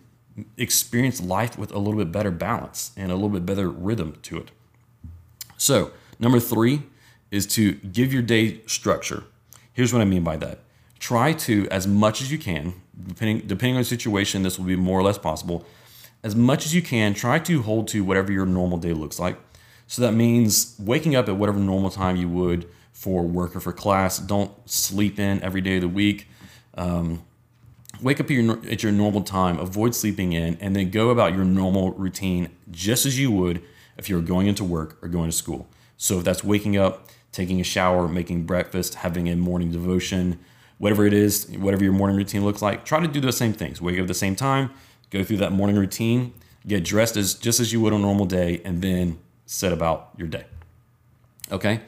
experience 0.57 1.21
life 1.21 1.59
with 1.59 1.71
a 1.71 1.79
little 1.79 1.99
bit 1.99 2.11
better 2.11 2.31
balance 2.31 2.93
and 2.97 3.13
a 3.13 3.15
little 3.15 3.29
bit 3.29 3.45
better 3.45 3.69
rhythm 3.69 4.17
to 4.23 4.39
it. 4.39 4.53
So, 5.59 5.91
number 6.19 6.41
three 6.41 6.85
is 7.31 7.47
to 7.49 7.75
give 7.75 8.11
your 8.11 8.23
day 8.23 8.63
structure. 8.67 9.25
Here's 9.75 9.93
what 9.93 10.01
I 10.01 10.07
mean 10.07 10.25
by 10.25 10.39
that 10.39 10.61
try 10.99 11.33
to, 11.33 11.69
as 11.71 11.87
much 11.87 12.21
as 12.23 12.31
you 12.31 12.39
can, 12.39 12.75
depending 13.07 13.47
depending 13.47 13.77
on 13.77 13.81
the 13.81 13.87
situation, 13.87 14.43
this 14.43 14.59
will 14.59 14.67
be 14.67 14.77
more 14.77 14.99
or 14.99 15.03
less 15.03 15.19
possible. 15.19 15.65
As 16.23 16.35
much 16.35 16.65
as 16.65 16.75
you 16.75 16.81
can, 16.81 17.13
try 17.13 17.39
to 17.41 17.63
hold 17.63 17.89
to 17.89 18.03
whatever 18.03 18.33
your 18.33 18.47
normal 18.47 18.79
day 18.79 18.93
looks 18.93 19.19
like. 19.19 19.39
So 19.87 20.01
that 20.03 20.13
means 20.13 20.75
waking 20.79 21.15
up 21.15 21.29
at 21.29 21.37
whatever 21.37 21.59
normal 21.59 21.91
time 21.91 22.17
you 22.17 22.29
would 22.29 22.67
for 22.93 23.23
work 23.23 23.55
or 23.55 23.61
for 23.61 23.73
class. 23.73 24.19
Don't 24.19 24.53
sleep 24.69 25.19
in 25.19 25.43
every 25.43 25.61
day 25.61 25.77
of 25.77 25.83
the 25.83 25.89
week. 25.89 26.29
Um, 26.77 27.23
wake 28.01 28.21
up 28.21 28.27
at 28.27 28.31
your, 28.31 28.59
at 28.71 28.83
your 28.83 28.93
normal 28.93 29.23
time, 29.23 29.59
avoid 29.59 29.95
sleeping 29.95 30.33
in, 30.33 30.57
and 30.61 30.75
then 30.75 30.91
go 30.91 31.11
about 31.11 31.35
your 31.35 31.45
normal 31.45 31.93
routine 31.93 32.51
just 32.71 33.05
as 33.05 33.19
you 33.19 33.31
would 33.31 33.63
if 33.97 34.09
you 34.09 34.17
were 34.17 34.23
going 34.23 34.47
into 34.47 34.65
work 34.65 34.99
or 35.03 35.09
going 35.09 35.31
to 35.31 35.37
school. 35.37 35.69
So 35.97 36.19
if 36.19 36.25
that's 36.25 36.43
waking 36.43 36.77
up, 36.77 37.09
taking 37.33 37.61
a 37.61 37.65
shower, 37.65 38.09
making 38.09 38.45
breakfast, 38.45 38.97
having 38.97 39.29
a 39.29 39.37
morning 39.37 39.71
devotion, 39.71 40.39
whatever 40.79 41.07
it 41.07 41.13
is, 41.13 41.47
whatever 41.59 41.85
your 41.85 41.93
morning 41.93 42.17
routine 42.17 42.45
looks 42.45 42.63
like, 42.63 42.85
try 42.85 43.01
to 43.01 43.09
do 43.09 43.21
those 43.21 43.37
same 43.37 43.53
things. 43.53 43.81
Wake 43.81 43.97
up 43.97 44.03
at 44.03 44.09
the 44.09 44.15
same 44.15 44.37
time, 44.37 44.71
go 45.11 45.23
through 45.23 45.39
that 45.39 45.53
morning 45.53 45.77
routine, 45.77 46.33
get 46.67 46.85
dressed 46.85 47.17
as 47.17 47.35
just 47.35 47.61
as 47.61 47.73
you 47.73 47.81
would 47.81 47.93
on 47.93 48.01
a 48.01 48.03
normal 48.03 48.27
day, 48.27 48.61
and 48.65 48.83
then 48.83 49.19
set 49.47 49.73
about 49.73 50.11
your 50.17 50.29
day. 50.29 50.45
Okay? 51.53 51.81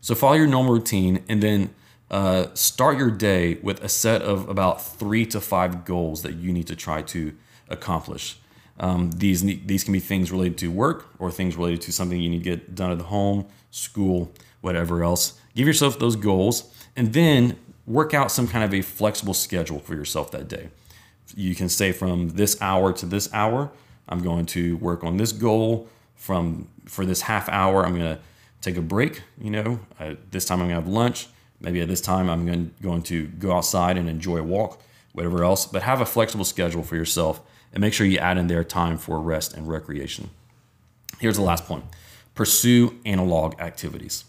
So 0.00 0.14
follow 0.14 0.34
your 0.34 0.46
normal 0.46 0.74
routine 0.74 1.24
and 1.28 1.42
then 1.42 1.74
uh, 2.10 2.46
start 2.54 2.96
your 2.96 3.10
day 3.10 3.56
with 3.56 3.82
a 3.82 3.88
set 3.88 4.22
of 4.22 4.48
about 4.48 4.84
three 4.84 5.26
to 5.26 5.40
five 5.40 5.84
goals 5.84 6.22
that 6.22 6.34
you 6.36 6.52
need 6.52 6.66
to 6.68 6.76
try 6.76 7.02
to 7.02 7.34
accomplish. 7.68 8.38
Um, 8.80 9.10
these 9.10 9.42
these 9.42 9.82
can 9.82 9.92
be 9.92 10.00
things 10.00 10.30
related 10.30 10.56
to 10.58 10.70
work 10.70 11.08
or 11.18 11.30
things 11.30 11.56
related 11.56 11.80
to 11.82 11.92
something 11.92 12.20
you 12.20 12.30
need 12.30 12.44
to 12.44 12.50
get 12.50 12.74
done 12.74 12.92
at 12.92 12.98
the 12.98 13.04
home, 13.04 13.46
school, 13.70 14.32
whatever 14.60 15.02
else. 15.02 15.38
Give 15.54 15.66
yourself 15.66 15.98
those 15.98 16.14
goals 16.16 16.72
and 16.96 17.12
then 17.12 17.58
work 17.88 18.12
out 18.12 18.30
some 18.30 18.46
kind 18.46 18.64
of 18.64 18.74
a 18.74 18.82
flexible 18.82 19.34
schedule 19.34 19.80
for 19.80 19.94
yourself 19.94 20.30
that 20.30 20.46
day. 20.46 20.68
You 21.34 21.54
can 21.54 21.68
say 21.68 21.90
from 21.92 22.30
this 22.30 22.60
hour 22.60 22.92
to 22.92 23.06
this 23.06 23.32
hour, 23.32 23.70
I'm 24.08 24.22
going 24.22 24.46
to 24.46 24.76
work 24.76 25.02
on 25.02 25.16
this 25.16 25.32
goal. 25.32 25.88
From 26.14 26.68
for 26.84 27.04
this 27.04 27.22
half 27.22 27.48
hour, 27.48 27.84
I'm 27.84 27.96
going 27.96 28.16
to 28.16 28.20
take 28.60 28.76
a 28.76 28.82
break. 28.82 29.22
You 29.40 29.50
know, 29.50 29.80
uh, 29.98 30.14
this 30.30 30.44
time 30.44 30.60
I'm 30.60 30.68
going 30.68 30.80
to 30.80 30.84
have 30.84 30.88
lunch. 30.88 31.28
Maybe 31.60 31.80
at 31.80 31.88
this 31.88 32.00
time 32.00 32.28
I'm 32.28 32.46
going, 32.46 32.74
going 32.82 33.02
to 33.04 33.26
go 33.26 33.52
outside 33.52 33.96
and 33.96 34.08
enjoy 34.08 34.38
a 34.38 34.42
walk, 34.42 34.80
whatever 35.12 35.42
else. 35.42 35.66
But 35.66 35.82
have 35.82 36.00
a 36.00 36.06
flexible 36.06 36.44
schedule 36.44 36.82
for 36.82 36.96
yourself 36.96 37.40
and 37.72 37.80
make 37.80 37.92
sure 37.92 38.06
you 38.06 38.18
add 38.18 38.38
in 38.38 38.46
there 38.46 38.64
time 38.64 38.96
for 38.96 39.20
rest 39.20 39.54
and 39.54 39.68
recreation. 39.68 40.30
Here's 41.20 41.36
the 41.36 41.42
last 41.42 41.66
point 41.66 41.84
pursue 42.34 42.98
analog 43.04 43.60
activities. 43.60 44.24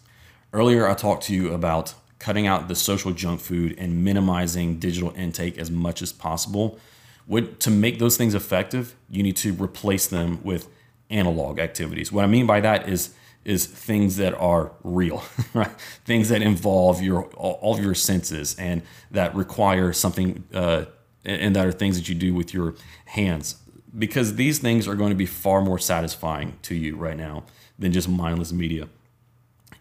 Earlier, 0.51 0.87
I 0.87 0.95
talked 0.95 1.23
to 1.25 1.33
you 1.33 1.53
about 1.53 1.93
cutting 2.19 2.45
out 2.45 2.67
the 2.67 2.75
social 2.75 3.11
junk 3.11 3.39
food 3.39 3.75
and 3.77 4.03
minimizing 4.03 4.77
digital 4.77 5.13
intake 5.15 5.57
as 5.57 5.71
much 5.71 6.01
as 6.01 6.11
possible. 6.11 6.77
What, 7.25 7.59
to 7.61 7.71
make 7.71 7.99
those 7.99 8.17
things 8.17 8.35
effective, 8.35 8.95
you 9.09 9.23
need 9.23 9.37
to 9.37 9.53
replace 9.53 10.07
them 10.07 10.39
with 10.43 10.67
analog 11.09 11.59
activities. 11.59 12.11
What 12.11 12.23
I 12.23 12.27
mean 12.27 12.45
by 12.45 12.59
that 12.61 12.87
is 12.87 13.13
is 13.45 13.65
things 13.65 14.17
that 14.17 14.33
are 14.35 14.71
real, 14.83 15.23
right? 15.53 15.71
Things 16.05 16.29
that 16.29 16.41
involve 16.41 17.01
your 17.01 17.23
all 17.35 17.75
of 17.75 17.83
your 17.83 17.95
senses 17.95 18.55
and 18.59 18.81
that 19.11 19.33
require 19.33 19.93
something, 19.93 20.43
uh, 20.53 20.85
and 21.25 21.55
that 21.55 21.65
are 21.65 21.71
things 21.71 21.97
that 21.97 22.09
you 22.09 22.15
do 22.15 22.33
with 22.33 22.53
your 22.53 22.75
hands. 23.05 23.55
Because 23.97 24.35
these 24.35 24.59
things 24.59 24.87
are 24.87 24.95
going 24.95 25.09
to 25.09 25.15
be 25.15 25.25
far 25.25 25.61
more 25.61 25.79
satisfying 25.79 26.57
to 26.63 26.75
you 26.75 26.95
right 26.95 27.17
now 27.17 27.43
than 27.79 27.91
just 27.91 28.07
mindless 28.07 28.51
media. 28.51 28.87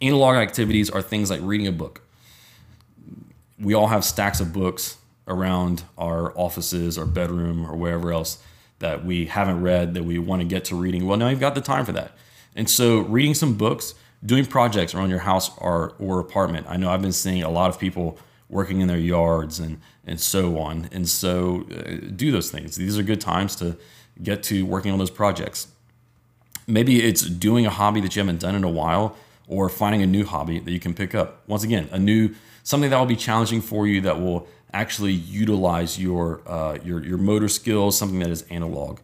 Analog 0.00 0.36
activities 0.36 0.88
are 0.88 1.02
things 1.02 1.28
like 1.28 1.40
reading 1.42 1.66
a 1.66 1.72
book, 1.72 2.00
we 3.60 3.74
all 3.74 3.88
have 3.88 4.04
stacks 4.04 4.40
of 4.40 4.52
books 4.52 4.98
around 5.26 5.84
our 5.96 6.36
offices 6.36 6.96
or 6.96 7.04
bedroom 7.04 7.64
or 7.68 7.76
wherever 7.76 8.12
else 8.12 8.42
that 8.78 9.04
we 9.04 9.26
haven't 9.26 9.60
read 9.60 9.94
that 9.94 10.04
we 10.04 10.18
want 10.18 10.40
to 10.40 10.46
get 10.46 10.64
to 10.66 10.76
reading. 10.76 11.06
Well, 11.06 11.16
now 11.16 11.28
you've 11.28 11.40
got 11.40 11.54
the 11.54 11.60
time 11.60 11.84
for 11.84 11.92
that. 11.92 12.12
And 12.54 12.68
so, 12.70 13.00
reading 13.00 13.34
some 13.34 13.54
books, 13.54 13.94
doing 14.24 14.46
projects 14.46 14.94
around 14.94 15.10
your 15.10 15.20
house 15.20 15.50
or, 15.58 15.94
or 15.98 16.18
apartment. 16.18 16.66
I 16.68 16.76
know 16.76 16.90
I've 16.90 17.02
been 17.02 17.12
seeing 17.12 17.42
a 17.42 17.50
lot 17.50 17.70
of 17.70 17.78
people 17.78 18.18
working 18.48 18.80
in 18.80 18.88
their 18.88 18.98
yards 18.98 19.58
and, 19.58 19.80
and 20.06 20.20
so 20.20 20.58
on. 20.58 20.88
And 20.90 21.08
so, 21.08 21.66
uh, 21.70 22.06
do 22.14 22.32
those 22.32 22.50
things. 22.50 22.76
These 22.76 22.98
are 22.98 23.02
good 23.02 23.20
times 23.20 23.54
to 23.56 23.76
get 24.22 24.42
to 24.44 24.64
working 24.64 24.92
on 24.92 24.98
those 24.98 25.10
projects. 25.10 25.68
Maybe 26.66 27.02
it's 27.02 27.22
doing 27.22 27.66
a 27.66 27.70
hobby 27.70 28.00
that 28.00 28.14
you 28.16 28.20
haven't 28.20 28.40
done 28.40 28.54
in 28.54 28.64
a 28.64 28.70
while 28.70 29.16
or 29.46 29.68
finding 29.68 30.02
a 30.02 30.06
new 30.06 30.24
hobby 30.24 30.58
that 30.58 30.70
you 30.70 30.80
can 30.80 30.94
pick 30.94 31.14
up. 31.14 31.42
Once 31.46 31.64
again, 31.64 31.88
a 31.92 31.98
new 31.98 32.34
something 32.70 32.90
that 32.90 32.98
will 32.98 33.12
be 33.16 33.22
challenging 33.28 33.62
for 33.62 33.86
you 33.86 34.02
that 34.02 34.20
will 34.20 34.40
actually 34.72 35.12
utilize 35.12 35.98
your 36.06 36.22
uh, 36.46 36.76
your 36.88 36.98
your 37.10 37.18
motor 37.30 37.48
skills, 37.48 37.96
something 37.96 38.20
that 38.24 38.30
is 38.30 38.42
analog. 38.50 38.98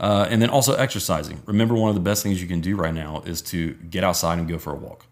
Uh, 0.00 0.26
and 0.30 0.40
then 0.40 0.50
also 0.50 0.72
exercising. 0.74 1.36
Remember, 1.46 1.74
one 1.74 1.90
of 1.90 1.94
the 1.94 2.06
best 2.10 2.22
things 2.22 2.40
you 2.42 2.48
can 2.48 2.60
do 2.60 2.74
right 2.84 2.94
now 2.94 3.22
is 3.32 3.42
to 3.42 3.58
get 3.94 4.02
outside 4.02 4.38
and 4.38 4.48
go 4.48 4.58
for 4.58 4.72
a 4.72 4.80
walk, 4.86 5.04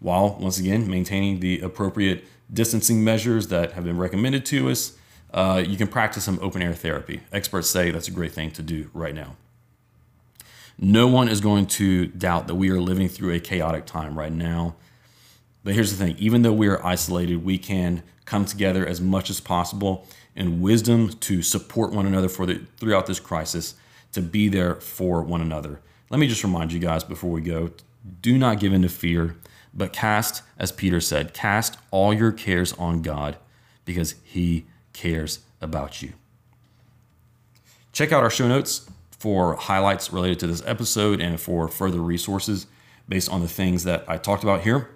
while 0.00 0.36
once 0.40 0.58
again 0.58 0.90
maintaining 0.90 1.40
the 1.40 1.60
appropriate 1.60 2.24
distancing 2.52 3.04
measures 3.04 3.46
that 3.48 3.72
have 3.72 3.84
been 3.84 3.98
recommended 4.06 4.44
to 4.46 4.68
us. 4.68 4.92
uh, 5.36 5.62
you 5.64 5.76
can 5.76 5.86
practice 5.86 6.24
some 6.24 6.38
open 6.40 6.62
air 6.62 6.72
therapy. 6.72 7.20
Experts 7.32 7.68
say 7.68 7.90
that's 7.90 8.08
a 8.08 8.10
great 8.10 8.32
thing 8.32 8.50
to 8.52 8.62
do 8.62 8.90
right 8.94 9.14
now. 9.14 9.36
No 10.78 11.06
one 11.06 11.28
is 11.28 11.40
going 11.40 11.66
to 11.66 12.06
doubt 12.06 12.46
that 12.48 12.54
we 12.54 12.70
are 12.70 12.80
living 12.80 13.08
through 13.08 13.34
a 13.34 13.40
chaotic 13.40 13.86
time 13.86 14.18
right 14.18 14.32
now. 14.32 14.76
But 15.66 15.74
here's 15.74 15.90
the 15.90 15.96
thing 15.96 16.14
even 16.20 16.42
though 16.42 16.52
we 16.52 16.68
are 16.68 16.86
isolated, 16.86 17.44
we 17.44 17.58
can 17.58 18.04
come 18.24 18.44
together 18.44 18.86
as 18.86 19.00
much 19.00 19.30
as 19.30 19.40
possible 19.40 20.06
in 20.36 20.60
wisdom 20.60 21.08
to 21.08 21.42
support 21.42 21.90
one 21.90 22.06
another 22.06 22.28
for 22.28 22.46
the, 22.46 22.64
throughout 22.76 23.06
this 23.06 23.18
crisis, 23.18 23.74
to 24.12 24.22
be 24.22 24.48
there 24.48 24.76
for 24.76 25.22
one 25.22 25.40
another. 25.40 25.80
Let 26.08 26.20
me 26.20 26.28
just 26.28 26.44
remind 26.44 26.72
you 26.72 26.78
guys 26.78 27.02
before 27.02 27.32
we 27.32 27.40
go 27.40 27.70
do 28.20 28.38
not 28.38 28.60
give 28.60 28.72
in 28.72 28.82
to 28.82 28.88
fear, 28.88 29.34
but 29.74 29.92
cast, 29.92 30.44
as 30.56 30.70
Peter 30.70 31.00
said, 31.00 31.34
cast 31.34 31.76
all 31.90 32.14
your 32.14 32.30
cares 32.30 32.72
on 32.74 33.02
God 33.02 33.36
because 33.84 34.14
he 34.22 34.66
cares 34.92 35.40
about 35.60 36.00
you. 36.00 36.12
Check 37.92 38.12
out 38.12 38.22
our 38.22 38.30
show 38.30 38.46
notes 38.46 38.88
for 39.18 39.56
highlights 39.56 40.12
related 40.12 40.38
to 40.38 40.46
this 40.46 40.62
episode 40.64 41.20
and 41.20 41.40
for 41.40 41.66
further 41.66 41.98
resources 41.98 42.68
based 43.08 43.28
on 43.28 43.40
the 43.40 43.48
things 43.48 43.82
that 43.82 44.04
I 44.06 44.16
talked 44.16 44.44
about 44.44 44.60
here. 44.60 44.90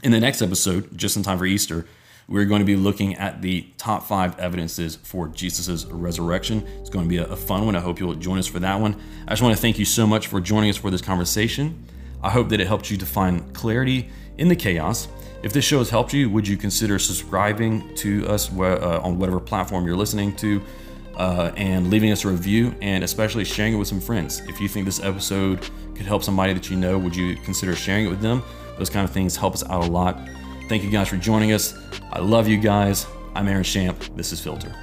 In 0.00 0.10
the 0.10 0.20
next 0.20 0.40
episode, 0.40 0.96
just 0.96 1.18
in 1.18 1.22
time 1.22 1.36
for 1.36 1.44
Easter, 1.44 1.86
we're 2.26 2.46
going 2.46 2.60
to 2.60 2.66
be 2.66 2.76
looking 2.76 3.14
at 3.16 3.42
the 3.42 3.66
top 3.76 4.04
five 4.04 4.38
evidences 4.38 4.96
for 4.96 5.28
Jesus' 5.28 5.84
resurrection. 5.84 6.66
It's 6.80 6.88
going 6.88 7.04
to 7.04 7.08
be 7.08 7.18
a, 7.18 7.36
fun 7.36 7.66
one. 7.66 7.76
I 7.76 7.80
hope 7.80 8.00
you'll 8.00 8.14
join 8.14 8.38
us 8.38 8.46
for 8.46 8.58
that 8.60 8.80
one. 8.80 8.98
I 9.28 9.32
just 9.32 9.42
want 9.42 9.54
to 9.54 9.60
thank 9.60 9.78
you 9.78 9.84
so 9.84 10.06
much 10.06 10.28
for 10.28 10.40
joining 10.40 10.70
us 10.70 10.78
for 10.78 10.90
this 10.90 11.02
conversation. 11.02 11.84
I 12.22 12.30
hope 12.30 12.48
that 12.48 12.60
it 12.60 12.66
helped 12.66 12.90
you 12.90 12.96
to 12.96 13.06
find 13.06 13.54
clarity 13.54 14.08
in 14.38 14.48
the 14.48 14.56
chaos. 14.56 15.08
If 15.42 15.52
this 15.52 15.64
show 15.64 15.78
has 15.78 15.90
helped 15.90 16.14
you, 16.14 16.30
would 16.30 16.48
you 16.48 16.56
consider 16.56 16.98
subscribing 16.98 17.94
to 17.96 18.26
us 18.28 18.50
uh, 18.50 19.00
on 19.02 19.18
whatever 19.18 19.40
platform 19.40 19.86
you're 19.86 19.96
listening 19.96 20.34
to 20.36 20.62
uh, 21.16 21.52
and 21.56 21.90
leaving 21.90 22.12
us 22.12 22.24
a 22.24 22.28
review 22.28 22.74
and 22.80 23.04
especially 23.04 23.44
sharing 23.44 23.74
it 23.74 23.76
with 23.76 23.88
some 23.88 24.00
friends? 24.00 24.40
If 24.48 24.58
you 24.58 24.68
think 24.68 24.86
this 24.86 25.02
episode 25.02 25.68
could 25.94 26.06
help 26.06 26.22
somebody 26.22 26.54
that 26.54 26.70
you 26.70 26.78
know, 26.78 26.98
would 26.98 27.14
you 27.14 27.36
consider 27.36 27.76
sharing 27.76 28.06
it 28.06 28.08
with 28.08 28.22
them? 28.22 28.42
Those 28.82 28.90
kind 28.90 29.04
of 29.04 29.12
things 29.12 29.36
help 29.36 29.54
us 29.54 29.62
out 29.70 29.84
a 29.84 29.86
lot. 29.86 30.28
Thank 30.68 30.82
you 30.82 30.90
guys 30.90 31.06
for 31.06 31.16
joining 31.16 31.52
us. 31.52 31.78
I 32.10 32.18
love 32.18 32.48
you 32.48 32.58
guys. 32.58 33.06
I'm 33.32 33.46
Aaron 33.46 33.62
Shamp. 33.62 33.96
This 34.16 34.32
is 34.32 34.40
Filter. 34.40 34.74